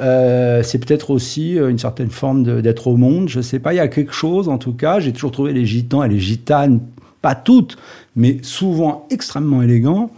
Euh, 0.00 0.62
c'est 0.62 0.78
peut-être 0.78 1.10
aussi 1.10 1.54
une 1.54 1.78
certaine 1.78 2.10
forme 2.10 2.60
d'être 2.60 2.88
au 2.88 2.96
monde, 2.96 3.28
je 3.28 3.40
sais 3.40 3.58
pas, 3.58 3.72
il 3.72 3.76
y 3.76 3.80
a 3.80 3.88
quelque 3.88 4.12
chose 4.12 4.48
en 4.48 4.58
tout 4.58 4.72
cas, 4.74 5.00
j'ai 5.00 5.12
toujours 5.12 5.30
trouvé 5.30 5.52
les 5.52 5.64
gitans 5.64 6.02
et 6.04 6.08
les 6.08 6.18
gitanes, 6.18 6.80
pas 7.22 7.34
toutes, 7.34 7.78
mais 8.14 8.38
souvent 8.42 9.06
extrêmement 9.10 9.62
élégants. 9.62 10.10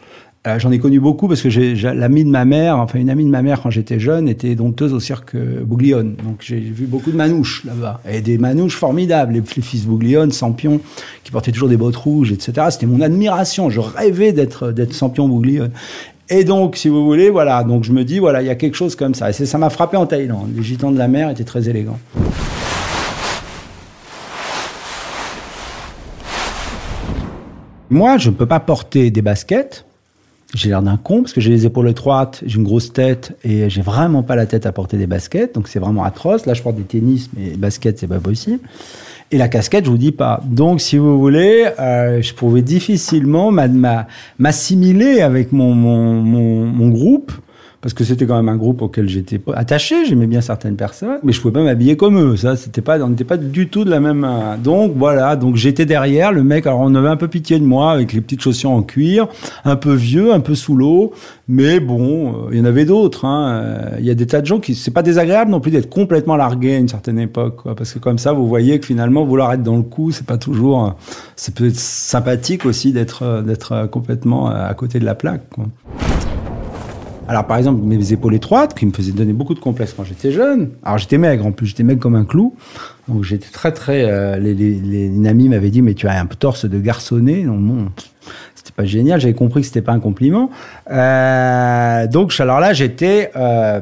Euh, 0.47 0.59
J'en 0.59 0.71
ai 0.71 0.79
connu 0.79 1.01
beaucoup 1.01 1.27
parce 1.27 1.43
que 1.43 1.51
j'ai 1.51 1.75
l'amie 1.75 2.25
de 2.25 2.31
ma 2.31 2.45
mère, 2.45 2.79
enfin 2.79 2.99
une 2.99 3.11
amie 3.11 3.25
de 3.25 3.31
ma 3.31 3.43
mère 3.43 3.61
quand 3.63 3.71
j'étais 3.71 3.99
jeune, 3.99 4.29
était 4.29 4.55
dompteuse 4.55 4.93
au 4.93 5.01
cirque 5.01 5.37
Bouglione. 5.37 6.15
Donc 6.25 6.39
j'ai 6.41 6.59
vu 6.59 6.87
beaucoup 6.87 7.11
de 7.11 7.17
manouches 7.17 7.65
là-bas. 7.65 8.01
Et 8.09 8.21
des 8.21 8.39
manouches 8.39 8.77
formidables. 8.77 9.33
Les, 9.35 9.43
fils 9.43 9.87
Bouglione, 9.87 10.31
Sampion, 10.31 10.81
qui 11.25 11.33
portaient 11.33 11.53
toujours 11.53 11.69
des 11.69 11.77
bottes 11.77 11.97
rouges, 11.97 12.31
etc. 12.33 12.69
C'était 12.71 12.87
mon 12.87 13.01
admiration. 13.01 13.71
Je 13.71 13.81
rêvais 13.81 14.33
d'être 14.33 14.71
d'être 14.71 14.93
Sampion 14.95 15.29
Bouglione. 15.29 15.73
Et 16.29 16.45
donc, 16.45 16.77
si 16.77 16.89
vous 16.89 17.05
voulez, 17.05 17.31
voilà. 17.31 17.65
Donc 17.65 17.85
je 17.85 17.93
me 17.93 18.05
dis, 18.05 18.19
voilà, 18.19 18.43
il 18.43 18.47
y 18.47 18.51
a 18.51 18.55
quelque 18.55 18.77
chose 18.77 18.95
comme 18.95 19.15
ça. 19.15 19.31
Et 19.31 19.33
ça 19.33 19.59
m'a 19.59 19.71
frappé 19.71 19.97
en 19.97 20.07
Thaïlande. 20.07 20.51
Les 20.57 20.63
gitans 20.63 20.93
de 20.93 20.99
la 20.99 21.09
mer 21.09 21.31
étaient 21.31 21.45
très 21.45 21.69
élégants. 21.69 21.99
Moi, 27.89 28.19
je 28.19 28.31
ne 28.31 28.35
peux 28.35 28.47
pas 28.47 28.59
porter 28.59 29.11
des 29.13 29.23
baskets 29.23 29.87
j'ai 30.55 30.69
l'air 30.69 30.83
d'un 30.83 30.97
con 30.97 31.23
parce 31.23 31.33
que 31.33 31.41
j'ai 31.41 31.51
les 31.51 31.67
épaules 31.67 31.89
étroites, 31.89 32.43
j'ai 32.47 32.57
une 32.57 32.65
grosse 32.65 32.93
tête 32.93 33.37
et 33.45 33.69
j'ai 33.69 33.83
vraiment 33.83 34.23
pas 34.23 34.37
la 34.37 34.47
tête 34.47 34.67
à 34.67 34.73
porter 34.73 34.97
des 34.97 35.07
baskets, 35.07 35.55
donc 35.55 35.69
c'est 35.69 35.79
vraiment 35.79 36.05
atroce. 36.05 36.47
Là, 36.47 36.55
je 36.55 36.63
porte 36.63 36.77
des 36.77 36.85
tennis, 36.85 37.31
mais 37.37 37.57
baskets, 37.57 37.99
c'est 37.99 38.07
pas 38.07 38.21
possible. 38.21 38.61
Et 39.33 39.39
la 39.39 39.49
casquette, 39.49 39.87
je 39.87 39.91
vous 39.91 39.99
dis 39.99 40.13
pas. 40.13 40.41
Donc, 40.45 40.81
si 40.81 40.99
vous 40.99 41.19
voulez, 41.19 41.67
euh, 41.81 42.23
je 42.23 42.33
pouvais 42.33 42.63
difficilement 42.63 43.51
m'assimiler 44.39 45.21
avec 45.21 45.51
mon, 45.51 45.75
mon, 45.75 46.23
mon, 46.23 46.65
mon 46.67 46.89
groupe 46.91 47.33
parce 47.87 47.95
que 47.95 48.03
c'était 48.03 48.27
quand 48.27 48.35
même 48.35 48.49
un 48.49 48.57
groupe 48.57 48.83
auquel 48.83 49.09
j'étais 49.09 49.41
attaché, 49.55 50.07
j'aimais 50.07 50.27
bien 50.27 50.41
certaines 50.41 50.75
personnes, 50.75 51.21
mais 51.23 51.31
je 51.31 51.41
pouvais 51.41 51.55
pas 51.55 51.63
m'habiller 51.63 51.97
comme 51.97 52.19
eux. 52.19 52.37
Ça, 52.37 52.57
c'était 52.57 52.81
pas, 52.81 53.01
on 53.01 53.11
n'était 53.11 53.23
pas 53.23 53.37
du 53.37 53.69
tout 53.69 53.85
de 53.85 53.91
la 53.91 54.01
même. 54.01 54.27
Donc 54.59 54.95
voilà, 54.97 55.37
donc 55.37 55.55
j'étais 55.55 55.87
derrière 55.87 56.33
le 56.33 56.43
mec. 56.43 56.67
Alors 56.67 56.81
on 56.81 56.93
avait 56.97 57.07
un 57.07 57.17
peu 57.17 57.29
pitié 57.29 57.61
de 57.61 57.65
moi 57.65 57.93
avec 57.93 58.13
les 58.13 58.21
petites 58.21 58.41
chaussures 58.41 58.73
en 58.73 58.83
cuir, 58.83 59.29
un 59.65 59.77
peu 59.77 59.93
vieux, 59.95 60.33
un 60.33 60.41
peu 60.41 60.57
sous 60.57 60.75
l'eau, 60.75 61.13
mais 61.47 61.79
bon, 61.79 62.49
euh, 62.49 62.49
il 62.51 62.59
y 62.59 62.61
en 62.61 62.65
avait 62.65 62.87
d'autres. 62.87 63.25
Hein. 63.25 63.51
Euh, 63.51 63.97
il 64.01 64.05
y 64.05 64.11
a 64.11 64.15
des 64.15 64.27
tas 64.27 64.41
de 64.41 64.47
gens 64.47 64.59
qui, 64.59 64.75
c'est 64.75 64.91
pas 64.91 65.05
désagréable 65.05 65.53
non 65.53 65.61
plus 65.61 65.71
d'être 65.71 65.89
complètement 65.89 66.35
largué 66.35 66.75
à 66.75 66.79
une 66.79 66.89
certaine 66.89 67.21
époque, 67.21 67.61
parce 67.77 67.93
que 67.93 68.01
comme 68.01 68.19
ça, 68.19 68.33
vous 68.33 68.49
voyez 68.49 68.81
que 68.81 68.87
finalement 68.87 69.25
vouloir 69.25 69.53
être 69.53 69.63
dans 69.63 69.77
le 69.77 69.85
coup, 69.85 70.11
c'est 70.11 70.27
pas 70.27 70.39
toujours, 70.39 70.97
c'est 71.37 71.55
peut 71.55 71.69
être 71.69 71.79
sympathique 71.79 72.67
aussi 72.67 72.91
d'être 72.91 73.45
d'être 73.47 73.89
complètement 73.93 74.49
à 74.49 74.75
côté 74.75 74.99
de 74.99 75.05
la 75.05 75.15
plaque. 75.15 75.45
Alors 77.29 77.47
par 77.47 77.57
exemple, 77.57 77.83
mes 77.83 78.13
épaules 78.13 78.35
étroites, 78.35 78.75
qui 78.79 78.87
me 78.87 78.93
faisaient 78.93 79.13
donner 79.13 79.33
beaucoup 79.33 79.55
de 79.55 79.59
complexes 79.59 79.95
quand 79.97 80.05
j'étais 80.05 80.31
jeune. 80.31 80.71
Alors 80.85 80.99
j'étais 80.99 81.19
maigre 81.19 81.45
en 81.45 81.53
plus, 81.53 81.67
j'étais 81.67 81.83
maigre 81.83 82.01
comme 82.01 82.15
un 82.15 82.25
clou. 82.25 82.55
Donc 83.09 83.25
j'étais 83.25 83.51
très 83.51 83.73
très... 83.73 84.05
Euh, 84.05 84.39
les, 84.39 84.55
les, 84.55 84.79
les 84.81 85.29
amis 85.29 85.49
m'avaient 85.49 85.71
dit, 85.71 85.83
mais 85.83 85.95
tu 85.95 86.07
as 86.07 86.21
un 86.21 86.27
torse 86.27 86.67
de 86.67 86.79
garçonnet. 86.79 87.43
Non, 87.43 87.57
non, 87.57 87.89
c'était 88.55 88.73
pas 88.73 88.85
génial. 88.85 89.21
J'avais 89.21 89.35
compris 89.35 89.63
que 89.63 89.67
c'était 89.67 89.83
pas 89.83 89.93
un 89.93 90.01
compliment. 90.01 90.51
Euh, 90.91 92.07
donc 92.07 92.33
alors 92.39 92.61
là, 92.61 92.73
j'étais... 92.73 93.33
Euh, 93.35 93.81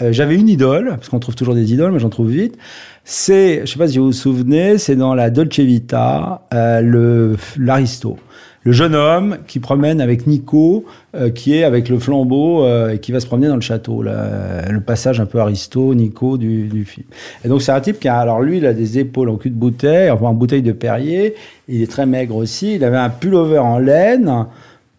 euh, 0.00 0.12
j'avais 0.12 0.36
une 0.36 0.48
idole, 0.48 0.88
parce 0.96 1.08
qu'on 1.08 1.18
trouve 1.18 1.34
toujours 1.34 1.54
des 1.54 1.72
idoles, 1.72 1.92
mais 1.92 1.98
j'en 1.98 2.08
trouve 2.08 2.30
vite. 2.30 2.56
C'est, 3.04 3.62
je 3.64 3.72
sais 3.72 3.78
pas 3.78 3.88
si 3.88 3.98
vous 3.98 4.06
vous 4.06 4.12
souvenez, 4.12 4.78
c'est 4.78 4.96
dans 4.96 5.14
la 5.14 5.28
Dolce 5.30 5.58
Vita, 5.58 6.46
euh, 6.54 7.36
l'aristo 7.58 8.16
le 8.64 8.72
jeune 8.72 8.94
homme 8.94 9.38
qui 9.46 9.58
promène 9.58 10.00
avec 10.00 10.26
Nico, 10.26 10.84
euh, 11.14 11.30
qui 11.30 11.54
est 11.54 11.64
avec 11.64 11.88
le 11.88 11.98
flambeau 11.98 12.64
euh, 12.64 12.90
et 12.90 12.98
qui 12.98 13.10
va 13.10 13.20
se 13.20 13.26
promener 13.26 13.48
dans 13.48 13.56
le 13.56 13.60
château. 13.60 14.02
Là, 14.02 14.68
le 14.70 14.80
passage 14.80 15.20
un 15.20 15.26
peu 15.26 15.40
Aristo, 15.40 15.94
Nico 15.94 16.38
du, 16.38 16.68
du 16.68 16.84
film. 16.84 17.06
Et 17.44 17.48
donc 17.48 17.62
c'est 17.62 17.72
un 17.72 17.80
type 17.80 17.98
qui 17.98 18.08
a, 18.08 18.18
alors 18.18 18.40
lui, 18.40 18.58
il 18.58 18.66
a 18.66 18.72
des 18.72 18.98
épaules 18.98 19.28
en 19.28 19.36
cul 19.36 19.50
de 19.50 19.56
bouteille, 19.56 20.10
en 20.10 20.34
bouteille 20.34 20.62
de 20.62 20.72
Perrier. 20.72 21.34
Il 21.68 21.82
est 21.82 21.90
très 21.90 22.06
maigre 22.06 22.36
aussi. 22.36 22.74
Il 22.76 22.84
avait 22.84 22.96
un 22.96 23.10
pullover 23.10 23.58
en 23.58 23.78
laine. 23.78 24.46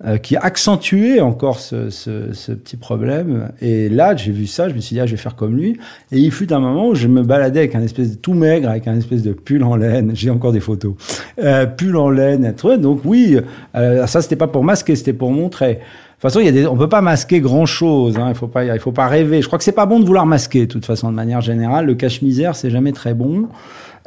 Euh, 0.05 0.17
qui 0.17 0.35
accentuait 0.35 1.21
encore 1.21 1.59
ce, 1.59 1.89
ce, 1.89 2.33
ce, 2.33 2.51
petit 2.51 2.75
problème. 2.75 3.53
Et 3.61 3.87
là, 3.87 4.17
j'ai 4.17 4.33
vu 4.33 4.47
ça, 4.47 4.67
je 4.67 4.73
me 4.73 4.81
suis 4.81 4.95
dit, 4.95 4.99
ah, 4.99 5.05
je 5.05 5.11
vais 5.11 5.17
faire 5.17 5.37
comme 5.37 5.55
lui. 5.55 5.77
Et 6.11 6.19
il 6.19 6.29
fut 6.29 6.51
un 6.51 6.59
moment 6.59 6.89
où 6.89 6.95
je 6.95 7.07
me 7.07 7.23
baladais 7.23 7.59
avec 7.59 7.73
un 7.73 7.81
espèce 7.81 8.11
de 8.11 8.15
tout 8.17 8.33
maigre, 8.33 8.67
avec 8.67 8.85
un 8.89 8.97
espèce 8.97 9.23
de 9.23 9.31
pull 9.31 9.63
en 9.63 9.77
laine. 9.77 10.11
J'ai 10.13 10.29
encore 10.29 10.51
des 10.51 10.59
photos. 10.59 10.95
Euh, 11.41 11.65
pull 11.67 11.95
en 11.95 12.09
laine, 12.09 12.53
donc 12.81 12.99
oui, 13.05 13.37
euh, 13.75 14.05
ça 14.05 14.21
c'était 14.21 14.35
pas 14.35 14.47
pour 14.47 14.65
masquer, 14.65 14.97
c'était 14.97 15.13
pour 15.13 15.31
montrer. 15.31 15.75
De 15.75 15.79
toute 15.79 16.21
façon, 16.21 16.41
il 16.41 16.47
y 16.47 16.49
a 16.49 16.51
des, 16.51 16.67
on 16.67 16.75
peut 16.75 16.89
pas 16.89 17.01
masquer 17.01 17.39
grand 17.39 17.65
chose. 17.65 18.17
Hein, 18.17 18.25
il 18.27 18.35
faut 18.35 18.47
pas, 18.47 18.65
il 18.65 18.79
faut 18.79 18.91
pas 18.91 19.07
rêver. 19.07 19.41
Je 19.41 19.47
crois 19.47 19.57
que 19.57 19.63
c'est 19.63 19.71
pas 19.71 19.85
bon 19.85 20.01
de 20.01 20.05
vouloir 20.05 20.25
masquer. 20.25 20.61
De 20.61 20.71
toute 20.71 20.85
façon, 20.85 21.11
de 21.11 21.15
manière 21.15 21.39
générale, 21.39 21.85
le 21.85 21.95
cache-misère, 21.95 22.57
c'est 22.57 22.69
jamais 22.69 22.91
très 22.91 23.13
bon. 23.13 23.47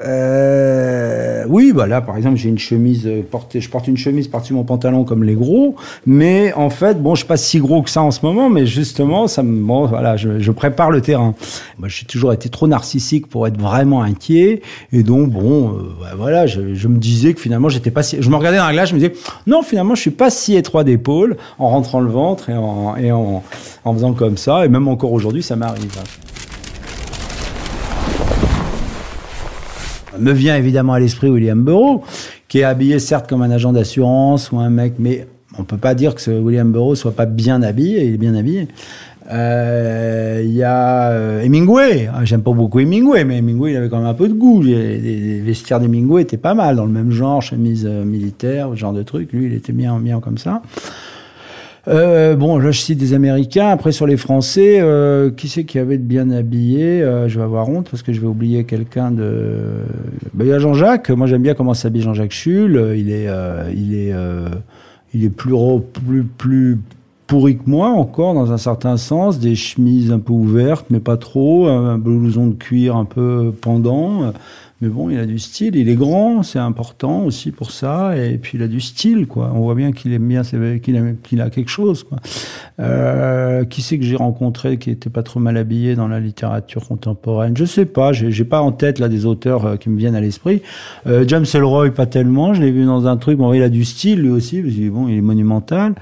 Euh, 0.00 1.44
oui, 1.48 1.72
bah 1.72 1.86
là, 1.86 2.02
par 2.02 2.16
exemple, 2.16 2.36
j'ai 2.36 2.50
une 2.50 2.58
chemise 2.58 3.06
euh, 3.06 3.22
portée, 3.22 3.60
je 3.60 3.70
porte 3.70 3.88
une 3.88 3.96
chemise 3.96 4.28
par-dessus 4.28 4.52
mon 4.52 4.64
pantalon 4.64 5.04
comme 5.04 5.24
les 5.24 5.34
gros, 5.34 5.74
mais 6.04 6.52
en 6.52 6.68
fait, 6.68 7.00
bon, 7.02 7.14
je 7.14 7.20
suis 7.20 7.26
pas 7.26 7.38
si 7.38 7.58
gros 7.58 7.82
que 7.82 7.88
ça 7.88 8.02
en 8.02 8.10
ce 8.10 8.20
moment, 8.24 8.50
mais 8.50 8.66
justement, 8.66 9.26
ça 9.26 9.42
me, 9.42 9.58
bon, 9.58 9.86
voilà, 9.86 10.16
je, 10.16 10.38
je 10.38 10.52
prépare 10.52 10.90
le 10.90 11.00
terrain. 11.00 11.34
Moi, 11.78 11.88
j'ai 11.88 12.04
toujours 12.04 12.32
été 12.34 12.50
trop 12.50 12.68
narcissique 12.68 13.26
pour 13.26 13.46
être 13.46 13.58
vraiment 13.58 14.02
inquiet, 14.02 14.60
et 14.92 15.02
donc, 15.02 15.30
bon, 15.30 15.70
euh, 15.70 15.82
bah, 16.00 16.10
voilà, 16.16 16.46
je, 16.46 16.74
je, 16.74 16.88
me 16.88 16.98
disais 16.98 17.32
que 17.32 17.40
finalement, 17.40 17.70
j'étais 17.70 17.90
pas 17.90 18.02
si, 18.02 18.18
je 18.20 18.28
me 18.28 18.36
regardais 18.36 18.58
dans 18.58 18.66
la 18.66 18.72
glace, 18.72 18.90
je 18.90 18.94
me 18.94 19.00
disais, 19.00 19.14
non, 19.46 19.62
finalement, 19.62 19.94
je 19.94 20.02
suis 20.02 20.10
pas 20.10 20.28
si 20.28 20.56
étroit 20.56 20.84
d'épaule 20.84 21.38
en 21.58 21.70
rentrant 21.70 22.00
le 22.00 22.10
ventre 22.10 22.50
et 22.50 22.56
en, 22.56 22.96
et 22.96 23.12
en, 23.12 23.42
en 23.84 23.94
faisant 23.94 24.12
comme 24.12 24.36
ça, 24.36 24.66
et 24.66 24.68
même 24.68 24.88
encore 24.88 25.12
aujourd'hui, 25.12 25.42
ça 25.42 25.56
m'arrive. 25.56 25.86
Me 30.18 30.32
vient 30.32 30.56
évidemment 30.56 30.94
à 30.94 31.00
l'esprit 31.00 31.28
William 31.28 31.62
Burroughs, 31.62 32.02
qui 32.48 32.60
est 32.60 32.64
habillé 32.64 32.98
certes 32.98 33.28
comme 33.28 33.42
un 33.42 33.50
agent 33.50 33.72
d'assurance 33.72 34.52
ou 34.52 34.58
un 34.58 34.70
mec, 34.70 34.94
mais 34.98 35.26
on 35.58 35.64
peut 35.64 35.78
pas 35.78 35.94
dire 35.94 36.14
que 36.14 36.30
William 36.30 36.70
Burroughs 36.70 36.96
soit 36.96 37.12
pas 37.12 37.26
bien 37.26 37.62
habillé, 37.62 38.04
il 38.04 38.14
est 38.14 38.18
bien 38.18 38.34
habillé. 38.34 38.68
Il 39.28 39.32
euh, 39.32 40.42
y 40.44 40.62
a 40.62 41.10
euh, 41.10 41.42
Hemingway. 41.42 42.08
Ah, 42.14 42.24
j'aime 42.24 42.42
pas 42.42 42.52
beaucoup 42.52 42.78
Hemingway, 42.78 43.24
mais 43.24 43.38
Hemingway 43.38 43.72
il 43.72 43.76
avait 43.76 43.88
quand 43.88 43.98
même 43.98 44.06
un 44.06 44.14
peu 44.14 44.28
de 44.28 44.34
goût. 44.34 44.62
Les, 44.62 44.98
les 44.98 45.40
vestiaires 45.40 45.80
d'Hemingway 45.80 46.22
étaient 46.22 46.36
pas 46.36 46.54
mal 46.54 46.76
dans 46.76 46.84
le 46.84 46.92
même 46.92 47.10
genre, 47.10 47.42
chemise 47.42 47.86
euh, 47.90 48.04
militaire, 48.04 48.68
ce 48.70 48.76
genre 48.76 48.92
de 48.92 49.02
truc. 49.02 49.32
Lui, 49.32 49.46
il 49.46 49.54
était 49.54 49.72
bien, 49.72 49.98
bien 49.98 50.20
comme 50.20 50.38
ça. 50.38 50.62
Euh, 51.88 52.34
bon, 52.34 52.58
là, 52.58 52.72
je 52.72 52.80
cite 52.80 52.98
des 52.98 53.14
Américains. 53.14 53.68
Après, 53.68 53.92
sur 53.92 54.06
les 54.06 54.16
Français, 54.16 54.78
euh, 54.80 55.30
qui 55.30 55.48
c'est 55.48 55.64
qui 55.64 55.78
avait 55.78 55.98
de 55.98 56.02
bien 56.02 56.30
habillé 56.30 57.02
euh, 57.02 57.28
Je 57.28 57.38
vais 57.38 57.44
avoir 57.44 57.68
honte 57.68 57.88
parce 57.90 58.02
que 58.02 58.12
je 58.12 58.20
vais 58.20 58.26
oublier 58.26 58.64
quelqu'un 58.64 59.10
de. 59.10 59.84
Ben, 60.34 60.44
il 60.44 60.48
y 60.48 60.52
a 60.52 60.58
Jean-Jacques. 60.58 61.10
Moi, 61.10 61.26
j'aime 61.26 61.42
bien 61.42 61.54
comment 61.54 61.74
s'habille 61.74 62.02
Jean-Jacques 62.02 62.32
Schull. 62.32 62.94
Il 62.96 63.10
est, 63.10 63.28
il 63.74 63.94
est, 63.94 64.12
il 65.14 65.24
est 65.24 65.30
plus, 65.30 65.54
plus, 65.92 66.24
plus 66.24 66.78
pourri 67.28 67.56
que 67.56 67.68
moi 67.68 67.88
encore 67.88 68.34
dans 68.34 68.52
un 68.52 68.58
certain 68.58 68.96
sens. 68.96 69.38
Des 69.38 69.54
chemises 69.54 70.10
un 70.10 70.18
peu 70.18 70.32
ouvertes, 70.32 70.86
mais 70.90 71.00
pas 71.00 71.16
trop. 71.16 71.68
Un 71.68 71.98
blouson 71.98 72.48
de 72.48 72.54
cuir 72.54 72.96
un 72.96 73.04
peu 73.04 73.52
pendant. 73.60 74.32
Mais 74.82 74.88
bon, 74.88 75.08
il 75.08 75.18
a 75.18 75.24
du 75.24 75.38
style, 75.38 75.74
il 75.74 75.88
est 75.88 75.94
grand, 75.94 76.42
c'est 76.42 76.58
important 76.58 77.24
aussi 77.24 77.50
pour 77.50 77.70
ça. 77.70 78.14
Et 78.18 78.36
puis 78.36 78.58
il 78.58 78.62
a 78.62 78.68
du 78.68 78.82
style, 78.82 79.26
quoi. 79.26 79.50
On 79.54 79.60
voit 79.60 79.74
bien 79.74 79.90
qu'il 79.90 80.12
aime 80.12 80.28
bien, 80.28 80.42
qu'il 80.42 80.96
a, 80.98 81.12
qu'il 81.22 81.40
a 81.40 81.48
quelque 81.48 81.70
chose, 81.70 82.04
quoi. 82.04 82.18
Euh, 82.78 83.64
qui 83.64 83.80
c'est 83.80 83.98
que 83.98 84.04
j'ai 84.04 84.16
rencontré 84.16 84.76
qui 84.76 84.90
était 84.90 85.08
pas 85.08 85.22
trop 85.22 85.40
mal 85.40 85.56
habillé 85.56 85.94
dans 85.94 86.08
la 86.08 86.20
littérature 86.20 86.86
contemporaine? 86.86 87.56
Je 87.56 87.64
sais 87.64 87.86
pas, 87.86 88.12
j'ai, 88.12 88.44
pas 88.44 88.60
en 88.60 88.70
tête 88.70 88.98
là 88.98 89.08
des 89.08 89.24
auteurs 89.24 89.64
euh, 89.64 89.76
qui 89.76 89.88
me 89.88 89.96
viennent 89.96 90.14
à 90.14 90.20
l'esprit. 90.20 90.60
Euh, 91.06 91.24
James 91.26 91.46
Elroy, 91.54 91.88
pas 91.90 92.04
tellement. 92.04 92.52
Je 92.52 92.60
l'ai 92.60 92.70
vu 92.70 92.84
dans 92.84 93.06
un 93.06 93.16
truc. 93.16 93.38
Bon, 93.38 93.54
il 93.54 93.62
a 93.62 93.70
du 93.70 93.86
style 93.86 94.20
lui 94.20 94.30
aussi, 94.30 94.60
parce 94.60 94.74
que 94.74 94.90
bon, 94.90 95.08
il 95.08 95.16
est 95.16 95.22
monumental. 95.22 95.94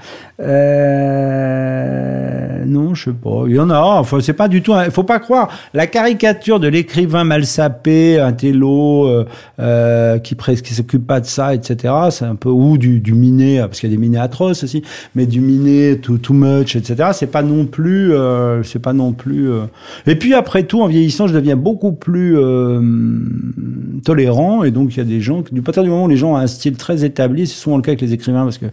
Non, 2.65 2.93
je 2.93 3.05
sais 3.05 3.13
pas. 3.13 3.43
Il 3.47 3.55
y 3.55 3.59
en 3.59 3.69
a. 3.69 3.79
Enfin, 3.79 4.19
c'est 4.19 4.33
pas 4.33 4.49
du 4.49 4.61
tout. 4.61 4.73
Il 4.83 4.91
faut 4.91 5.03
pas 5.03 5.19
croire 5.19 5.47
la 5.73 5.87
caricature 5.87 6.59
de 6.59 6.67
l'écrivain 6.67 7.23
mal 7.23 7.45
sapé, 7.45 8.19
un 8.19 8.33
euh, 8.65 9.25
euh, 9.59 10.19
qui 10.19 10.35
qui 10.35 10.73
s'occupe 10.73 11.05
pas 11.05 11.19
de 11.19 11.25
ça, 11.25 11.53
etc. 11.53 11.93
C'est 12.09 12.25
un 12.25 12.35
peu 12.35 12.49
ou 12.49 12.77
du, 12.77 12.99
du 12.99 13.13
miné, 13.13 13.59
parce 13.59 13.79
qu'il 13.79 13.89
y 13.89 13.93
a 13.93 13.95
des 13.95 14.01
minés 14.01 14.19
atroces 14.19 14.63
aussi, 14.63 14.83
mais 15.15 15.25
du 15.25 15.41
miné 15.41 15.97
too, 15.97 16.17
too 16.17 16.33
much, 16.33 16.75
etc. 16.75 17.09
C'est 17.13 17.31
pas 17.31 17.43
non 17.43 17.65
plus, 17.65 18.13
euh, 18.13 18.63
c'est 18.63 18.79
pas 18.79 18.93
non 18.93 19.13
plus. 19.13 19.49
Et 20.07 20.15
puis 20.15 20.33
après 20.33 20.63
tout, 20.63 20.81
en 20.81 20.87
vieillissant, 20.87 21.27
je 21.27 21.33
deviens 21.33 21.55
beaucoup 21.55 21.93
plus 21.93 22.37
tolérant, 24.03 24.63
et 24.63 24.71
donc 24.71 24.95
il 24.95 24.97
y 24.97 25.01
a 25.01 25.05
des 25.05 25.21
gens, 25.21 25.43
du 25.51 25.61
partir 25.61 25.83
du 25.83 25.89
moment 25.89 26.05
où 26.05 26.09
les 26.09 26.17
gens 26.17 26.33
ont 26.33 26.37
un 26.37 26.47
style 26.47 26.77
très 26.77 27.05
établi, 27.05 27.47
c'est 27.47 27.55
souvent 27.55 27.77
le 27.77 27.81
cas 27.81 27.91
avec 27.91 28.01
les 28.01 28.13
écrivains, 28.13 28.43
parce 28.43 28.57
que 28.57 28.67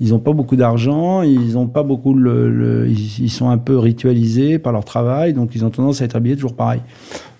ils 0.00 0.10
n'ont 0.10 0.18
pas 0.18 0.32
beaucoup 0.32 0.56
d'argent, 0.56 1.20
ils 1.22 1.58
ont 1.58 1.66
pas 1.66 1.82
beaucoup 1.82 2.16
ils, 2.18 3.30
sont 3.30 3.50
un 3.50 3.58
peu 3.58 3.78
ritualisés 3.78 4.58
par 4.58 4.72
leur 4.72 4.84
travail, 4.84 5.34
donc 5.34 5.50
ils 5.54 5.64
ont 5.64 5.70
tendance 5.70 6.00
à 6.00 6.06
être 6.06 6.16
habillés 6.16 6.36
toujours 6.36 6.56
pareil. 6.56 6.80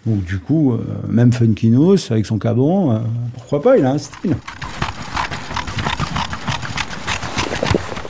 Donc 0.07 0.25
du 0.25 0.39
coup, 0.39 0.73
euh, 0.73 0.79
même 1.09 1.33
Funkinos 1.33 2.11
avec 2.11 2.25
son 2.25 2.39
cabron, 2.39 2.93
euh, 2.93 2.99
pourquoi 3.35 3.61
pas, 3.61 3.77
il 3.77 3.85
a 3.85 3.93
un 3.93 3.99
style. 3.99 4.35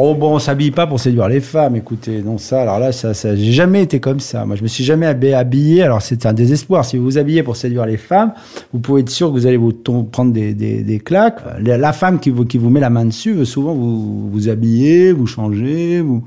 Oh 0.00 0.14
bon, 0.14 0.36
on 0.36 0.38
s'habille 0.38 0.70
pas 0.70 0.86
pour 0.86 1.00
séduire 1.00 1.26
les 1.26 1.40
femmes, 1.40 1.74
écoutez. 1.74 2.22
Non, 2.22 2.38
ça, 2.38 2.62
alors 2.62 2.78
là, 2.78 2.92
ça, 2.92 3.14
ça 3.14 3.34
j'ai 3.34 3.50
jamais 3.50 3.82
été 3.82 3.98
comme 3.98 4.20
ça. 4.20 4.46
Moi, 4.46 4.54
je 4.54 4.62
me 4.62 4.68
suis 4.68 4.84
jamais 4.84 5.06
habillé. 5.06 5.82
Alors, 5.82 6.02
c'est 6.02 6.24
un 6.24 6.32
désespoir. 6.32 6.84
Si 6.84 6.96
vous 6.96 7.02
vous 7.02 7.18
habillez 7.18 7.42
pour 7.42 7.56
séduire 7.56 7.84
les 7.84 7.96
femmes, 7.96 8.32
vous 8.72 8.78
pouvez 8.78 9.00
être 9.00 9.10
sûr 9.10 9.26
que 9.28 9.32
vous 9.32 9.46
allez 9.46 9.56
vous 9.56 9.72
prendre 9.72 10.32
des, 10.32 10.54
des, 10.54 10.84
des 10.84 11.00
claques. 11.00 11.40
La, 11.60 11.92
femme 11.92 12.20
qui 12.20 12.30
vous, 12.30 12.44
qui 12.44 12.58
vous 12.58 12.70
met 12.70 12.78
la 12.78 12.90
main 12.90 13.06
dessus 13.06 13.32
veut 13.32 13.44
souvent 13.44 13.74
vous, 13.74 14.30
vous 14.30 14.48
habiller, 14.48 15.10
vous 15.10 15.26
changer, 15.26 16.00
vous, 16.00 16.22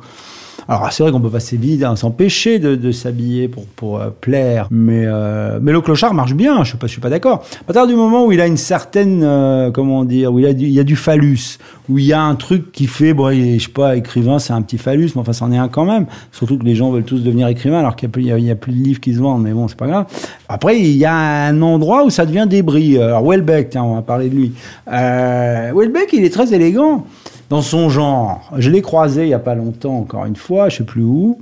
alors 0.72 0.94
c'est 0.94 1.04
vrai 1.04 1.12
qu'on 1.12 1.20
peut 1.20 1.30
passer 1.30 1.58
vite, 1.58 1.84
hein, 1.84 1.98
s'empêcher 1.98 2.58
de, 2.58 2.92
s'habiller 2.94 3.50
pour, 3.50 4.00
euh, 4.00 4.10
plaire, 4.10 4.68
mais, 4.72 5.04
euh, 5.06 5.60
mais 5.62 5.74
le 5.74 5.82
clochard 5.82 6.14
marche 6.14 6.34
bien, 6.34 6.64
je 6.64 6.70
suis 6.70 6.78
pas, 6.78 6.88
pas 7.02 7.10
d'accord. 7.10 7.44
À 7.60 7.74
partir 7.74 7.88
du 7.88 7.96
moment 7.96 8.26
où 8.26 8.32
il 8.32 8.40
a 8.40 8.48
une 8.48 8.56
certaine, 8.56 9.22
euh, 9.22 9.70
comment 9.72 10.06
dire, 10.06 10.32
où 10.32 10.40
il, 10.40 10.46
il 10.62 10.70
y 10.70 10.80
a 10.80 10.86
du 10.86 10.96
phallus, 10.96 11.58
où 11.90 11.98
il 11.98 12.06
y 12.06 12.14
a 12.14 12.22
un 12.22 12.36
truc 12.36 12.72
qui 12.72 12.88
fait, 12.88 13.14
bon, 13.14 13.32
je 13.32 13.60
sais 13.60 13.70
pas, 13.70 13.98
écrivain, 13.98 14.40
c'est 14.40 14.54
un 14.54 14.62
petit 14.62 14.78
phallus, 14.78 15.12
mais 15.16 15.22
enfin 15.22 15.34
c'en 15.34 15.52
est 15.52 15.58
un 15.58 15.68
quand 15.68 15.84
même. 15.84 16.06
Surtout 16.32 16.58
que 16.58 16.64
les 16.64 16.76
gens 16.76 16.90
veulent 16.90 17.04
tous 17.04 17.20
devenir 17.22 17.50
écrivains 17.50 17.80
alors 17.80 17.98
qu'il 17.98 18.10
n'y 18.16 18.52
a, 18.52 18.56
plus 18.56 18.72
de 18.72 18.82
livres 18.82 19.02
qui 19.02 19.14
se 19.14 19.20
vendent, 19.20 19.44
mais 19.44 19.52
bon, 19.52 19.68
c'est 19.68 19.78
pas 19.78 19.88
grave. 19.88 20.06
Après, 20.48 20.80
il 20.80 20.96
y 20.96 21.04
a 21.04 21.14
un 21.14 21.62
endroit 21.62 22.06
où 22.06 22.10
ça 22.10 22.26
devient 22.26 22.48
débris. 22.50 22.98
Alors 22.98 23.28
Welbeck, 23.28 23.72
tiens, 23.72 23.84
on 23.84 23.96
va 23.96 24.04
parler 24.04 24.30
de 24.30 24.36
lui. 24.36 24.54
Welbeck, 24.88 26.14
il 26.14 26.24
est 26.24 26.34
très 26.34 26.54
élégant 26.54 27.06
dans 27.52 27.62
son 27.62 27.90
genre. 27.90 28.50
Je 28.58 28.70
l'ai 28.70 28.82
croisé 28.82 29.24
il 29.24 29.30
y 29.30 29.34
a 29.34 29.40
pas 29.40 29.56
longtemps, 29.56 29.98
encore 29.98 30.26
une 30.26 30.38
fois, 30.38 30.70
je 30.70 30.78
sais 30.78 30.84
plus 30.86 31.04
où. 31.04 31.38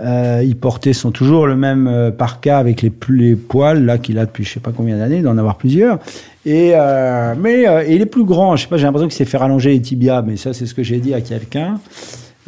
Euh, 0.00 0.42
il 0.44 0.56
portait 0.56 0.92
toujours 1.12 1.46
le 1.46 1.54
même 1.54 1.86
euh, 1.86 2.10
parka 2.10 2.58
avec 2.58 2.82
les, 2.82 2.90
poils 3.36 3.84
là 3.84 3.98
qu'il 3.98 4.18
a 4.18 4.24
depuis 4.24 4.44
je 4.44 4.54
sais 4.54 4.60
pas 4.60 4.72
combien 4.74 4.96
d'années, 4.98 5.22
d'en 5.22 5.38
avoir 5.38 5.56
plusieurs. 5.56 6.00
Et 6.44 6.72
euh, 6.74 7.34
mais 7.38 7.64
il 7.88 8.02
est 8.02 8.06
plus 8.06 8.24
grand. 8.24 8.56
Je 8.56 8.62
sais 8.62 8.68
pas, 8.68 8.76
j'ai 8.76 8.84
l'impression 8.84 9.06
qu'il 9.06 9.16
s'est 9.16 9.24
fait 9.24 9.36
rallonger 9.36 9.70
les 9.70 9.80
tibias, 9.80 10.22
mais 10.22 10.36
ça 10.36 10.52
c'est 10.52 10.66
ce 10.66 10.74
que 10.74 10.82
j'ai 10.82 10.98
dit 10.98 11.14
à 11.14 11.20
quelqu'un. 11.20 11.78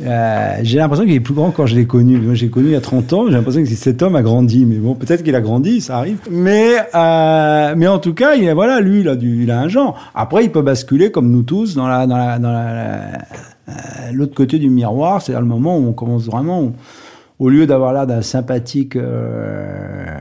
Euh, 0.05 0.59
j'ai 0.63 0.79
l'impression 0.79 1.05
qu'il 1.05 1.15
est 1.15 1.21
plus 1.21 1.35
grand 1.35 1.51
quand 1.51 1.67
je 1.67 1.77
l'ai 1.77 1.87
connu. 1.87 2.19
Moi, 2.19 2.35
j'ai 2.35 2.49
connu 2.49 2.69
il 2.69 2.73
y 2.73 2.77
a 2.77 2.81
30 2.81 3.13
ans. 3.13 3.27
J'ai 3.27 3.33
l'impression 3.33 3.63
que 3.63 3.69
cet 3.69 4.03
homme 4.03 4.17
a 4.17 4.23
grandi. 4.23 4.67
Mais 4.67 4.77
bon, 4.77 4.95
peut-être 4.95 5.23
qu'il 5.23 5.35
a 5.35 5.41
grandi, 5.41 5.81
ça 5.81 5.99
arrive. 5.99 6.19
Mais, 6.31 6.77
euh, 6.95 7.75
mais 7.77 7.87
en 7.87 7.99
tout 7.99 8.15
cas, 8.15 8.35
il, 8.35 8.51
voilà, 8.53 8.81
lui, 8.81 9.01
il 9.01 9.09
a, 9.09 9.17
du, 9.17 9.43
il 9.43 9.51
a 9.51 9.61
un 9.61 9.69
genre. 9.69 9.99
Après, 10.15 10.45
il 10.45 10.51
peut 10.51 10.63
basculer 10.63 11.11
comme 11.11 11.31
nous 11.31 11.43
tous 11.43 11.75
dans 11.75 11.87
la, 11.87 12.07
dans 12.07 12.17
la, 12.17 12.39
dans 12.39 12.53
la, 12.53 13.13
euh, 13.69 13.73
l'autre 14.13 14.35
côté 14.35 14.59
du 14.59 14.71
miroir. 14.71 15.23
C'est-à-dire 15.23 15.43
le 15.43 15.49
moment 15.49 15.79
où 15.79 15.89
on 15.89 15.93
commence 15.93 16.25
vraiment, 16.25 16.73
au 17.39 17.49
lieu 17.49 17.67
d'avoir 17.67 17.93
l'air 17.93 18.07
d'un 18.07 18.23
sympathique 18.23 18.97
euh, 18.97 20.17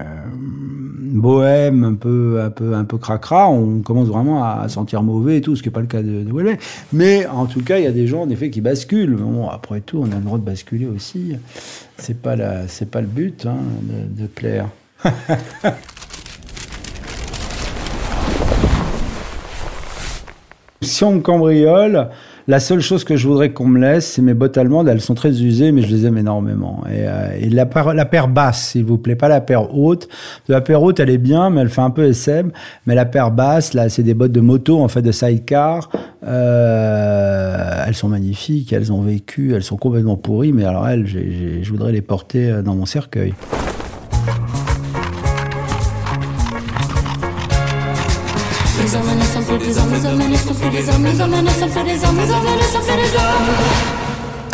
bohème, 1.11 1.83
un 1.83 1.93
peu, 1.93 2.41
un 2.41 2.49
peu, 2.49 2.73
un 2.73 2.85
peu 2.85 2.97
cracra, 2.97 3.49
on 3.49 3.81
commence 3.81 4.07
vraiment 4.07 4.43
à 4.43 4.67
sentir 4.69 5.03
mauvais 5.03 5.37
et 5.37 5.41
tout, 5.41 5.55
ce 5.55 5.61
qui 5.61 5.69
n'est 5.69 5.73
pas 5.73 5.81
le 5.81 5.87
cas 5.87 6.01
de, 6.01 6.23
de 6.23 6.57
Mais 6.93 7.27
en 7.27 7.45
tout 7.45 7.61
cas, 7.63 7.77
il 7.77 7.83
y 7.83 7.87
a 7.87 7.91
des 7.91 8.07
gens 8.07 8.21
en 8.23 8.29
effet 8.29 8.49
qui 8.49 8.61
basculent. 8.61 9.17
Après 9.51 9.81
tout, 9.81 9.99
on 9.99 10.11
a 10.11 10.15
le 10.15 10.21
droit 10.21 10.37
de 10.37 10.43
basculer 10.43 10.87
aussi. 10.87 11.35
C'est 11.97 12.21
pas 12.21 12.35
pas 12.35 13.01
le 13.01 13.07
but 13.07 13.45
hein, 13.45 13.57
de, 13.83 14.21
de 14.21 14.27
plaire. 14.27 14.69
si 20.81 21.03
on 21.03 21.19
cambriole, 21.19 22.09
la 22.47 22.59
seule 22.59 22.81
chose 22.81 23.03
que 23.03 23.15
je 23.15 23.27
voudrais 23.27 23.51
qu'on 23.51 23.67
me 23.67 23.79
laisse, 23.79 24.05
c'est 24.05 24.21
mes 24.21 24.33
bottes 24.33 24.57
allemandes. 24.57 24.87
Elles 24.87 25.01
sont 25.01 25.15
très 25.15 25.41
usées, 25.41 25.71
mais 25.71 25.81
je 25.81 25.93
les 25.93 26.05
aime 26.05 26.17
énormément. 26.17 26.83
Et, 26.87 27.07
euh, 27.07 27.37
et 27.39 27.49
la, 27.49 27.65
paire, 27.65 27.93
la 27.93 28.05
paire 28.05 28.27
basse, 28.27 28.69
s'il 28.69 28.85
vous 28.85 28.97
plaît, 28.97 29.15
pas 29.15 29.27
la 29.27 29.41
paire 29.41 29.75
haute. 29.75 30.07
La 30.47 30.61
paire 30.61 30.81
haute, 30.81 30.99
elle 30.99 31.09
est 31.09 31.17
bien, 31.17 31.49
mais 31.49 31.61
elle 31.61 31.69
fait 31.69 31.81
un 31.81 31.89
peu 31.89 32.05
SM. 32.05 32.51
Mais 32.85 32.95
la 32.95 33.05
paire 33.05 33.31
basse, 33.31 33.73
là, 33.73 33.89
c'est 33.89 34.03
des 34.03 34.13
bottes 34.13 34.31
de 34.31 34.41
moto, 34.41 34.79
en 34.79 34.87
fait, 34.87 35.01
de 35.01 35.11
sidecar. 35.11 35.89
Euh, 36.23 37.83
elles 37.87 37.95
sont 37.95 38.09
magnifiques, 38.09 38.73
elles 38.73 38.91
ont 38.91 39.01
vécu, 39.01 39.53
elles 39.55 39.63
sont 39.63 39.77
complètement 39.77 40.17
pourries, 40.17 40.53
mais 40.53 40.65
alors 40.65 40.87
elles, 40.87 41.07
je 41.07 41.69
voudrais 41.69 41.91
les 41.91 42.01
porter 42.01 42.49
euh, 42.49 42.61
dans 42.61 42.75
mon 42.75 42.85
cercueil. 42.85 43.33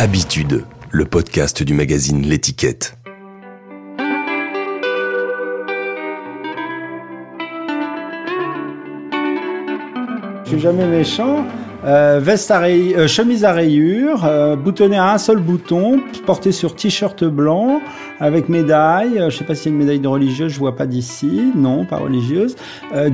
Habitude, 0.00 0.64
le 0.92 1.04
podcast 1.06 1.64
du 1.64 1.74
magazine 1.74 2.22
L'étiquette. 2.22 2.96
Je 10.44 10.50
suis 10.50 10.60
jamais 10.60 10.86
méchant. 10.86 11.44
Euh, 11.84 12.18
veste 12.20 12.50
à 12.50 12.58
ray... 12.58 12.94
euh, 12.96 13.06
chemise 13.06 13.44
à 13.44 13.52
rayures, 13.52 14.24
euh, 14.24 14.56
boutonnée 14.56 14.98
à 14.98 15.12
un 15.12 15.18
seul 15.18 15.38
bouton, 15.38 16.00
portée 16.26 16.50
sur 16.50 16.74
t-shirt 16.74 17.22
blanc, 17.22 17.80
avec 18.18 18.48
médaille. 18.48 19.16
Euh, 19.18 19.30
je 19.30 19.36
sais 19.36 19.44
pas 19.44 19.54
s'il 19.54 19.66
y 19.66 19.68
a 19.68 19.72
une 19.74 19.78
médaille 19.78 20.00
de 20.00 20.08
religieuse, 20.08 20.52
je 20.52 20.58
vois 20.58 20.74
pas 20.74 20.86
d'ici. 20.86 21.52
Non, 21.54 21.84
pas 21.84 21.98
religieuse. 21.98 22.56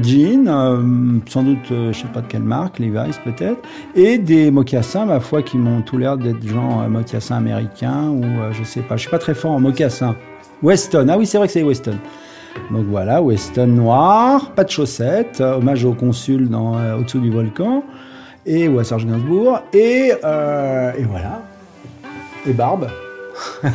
Jean, 0.02 0.80
sans 1.26 1.42
doute, 1.42 1.66
je 1.68 1.92
sais 1.92 2.08
pas 2.12 2.22
de 2.22 2.26
quelle 2.26 2.42
marque, 2.42 2.78
Levi's 2.78 3.18
peut-être. 3.22 3.60
Et 3.94 4.16
des 4.16 4.50
mocassins, 4.50 5.04
ma 5.04 5.20
foi, 5.20 5.42
qui 5.42 5.58
m'ont 5.58 5.82
tout 5.82 5.98
l'air 5.98 6.16
d'être 6.16 6.46
genre 6.46 6.88
mocassins 6.88 7.36
américains 7.36 8.08
ou 8.08 8.22
je 8.52 8.64
sais 8.64 8.80
pas. 8.80 8.96
Je 8.96 9.02
suis 9.02 9.10
pas 9.10 9.18
très 9.18 9.34
fort 9.34 9.50
en 9.50 9.60
mocassins. 9.60 10.16
Weston, 10.62 11.08
ah 11.10 11.18
oui, 11.18 11.26
c'est 11.26 11.36
vrai 11.36 11.48
que 11.48 11.52
c'est 11.52 11.62
Weston. 11.62 11.98
Donc 12.70 12.86
voilà, 12.88 13.20
Weston 13.20 13.66
noir, 13.66 14.52
pas 14.52 14.64
de 14.64 14.70
chaussettes, 14.70 15.40
hommage 15.40 15.84
au 15.84 15.92
consul 15.92 16.48
dans 16.48 16.76
au-dessous 16.98 17.20
du 17.20 17.30
volcan 17.30 17.84
et 18.46 18.68
ou 18.68 18.78
à 18.78 18.84
Serge 18.84 19.06
Gainsbourg. 19.06 19.60
Et, 19.72 20.12
euh, 20.22 20.92
et 20.96 21.02
voilà. 21.02 21.42
Et 22.46 22.52
barbe 22.52 22.88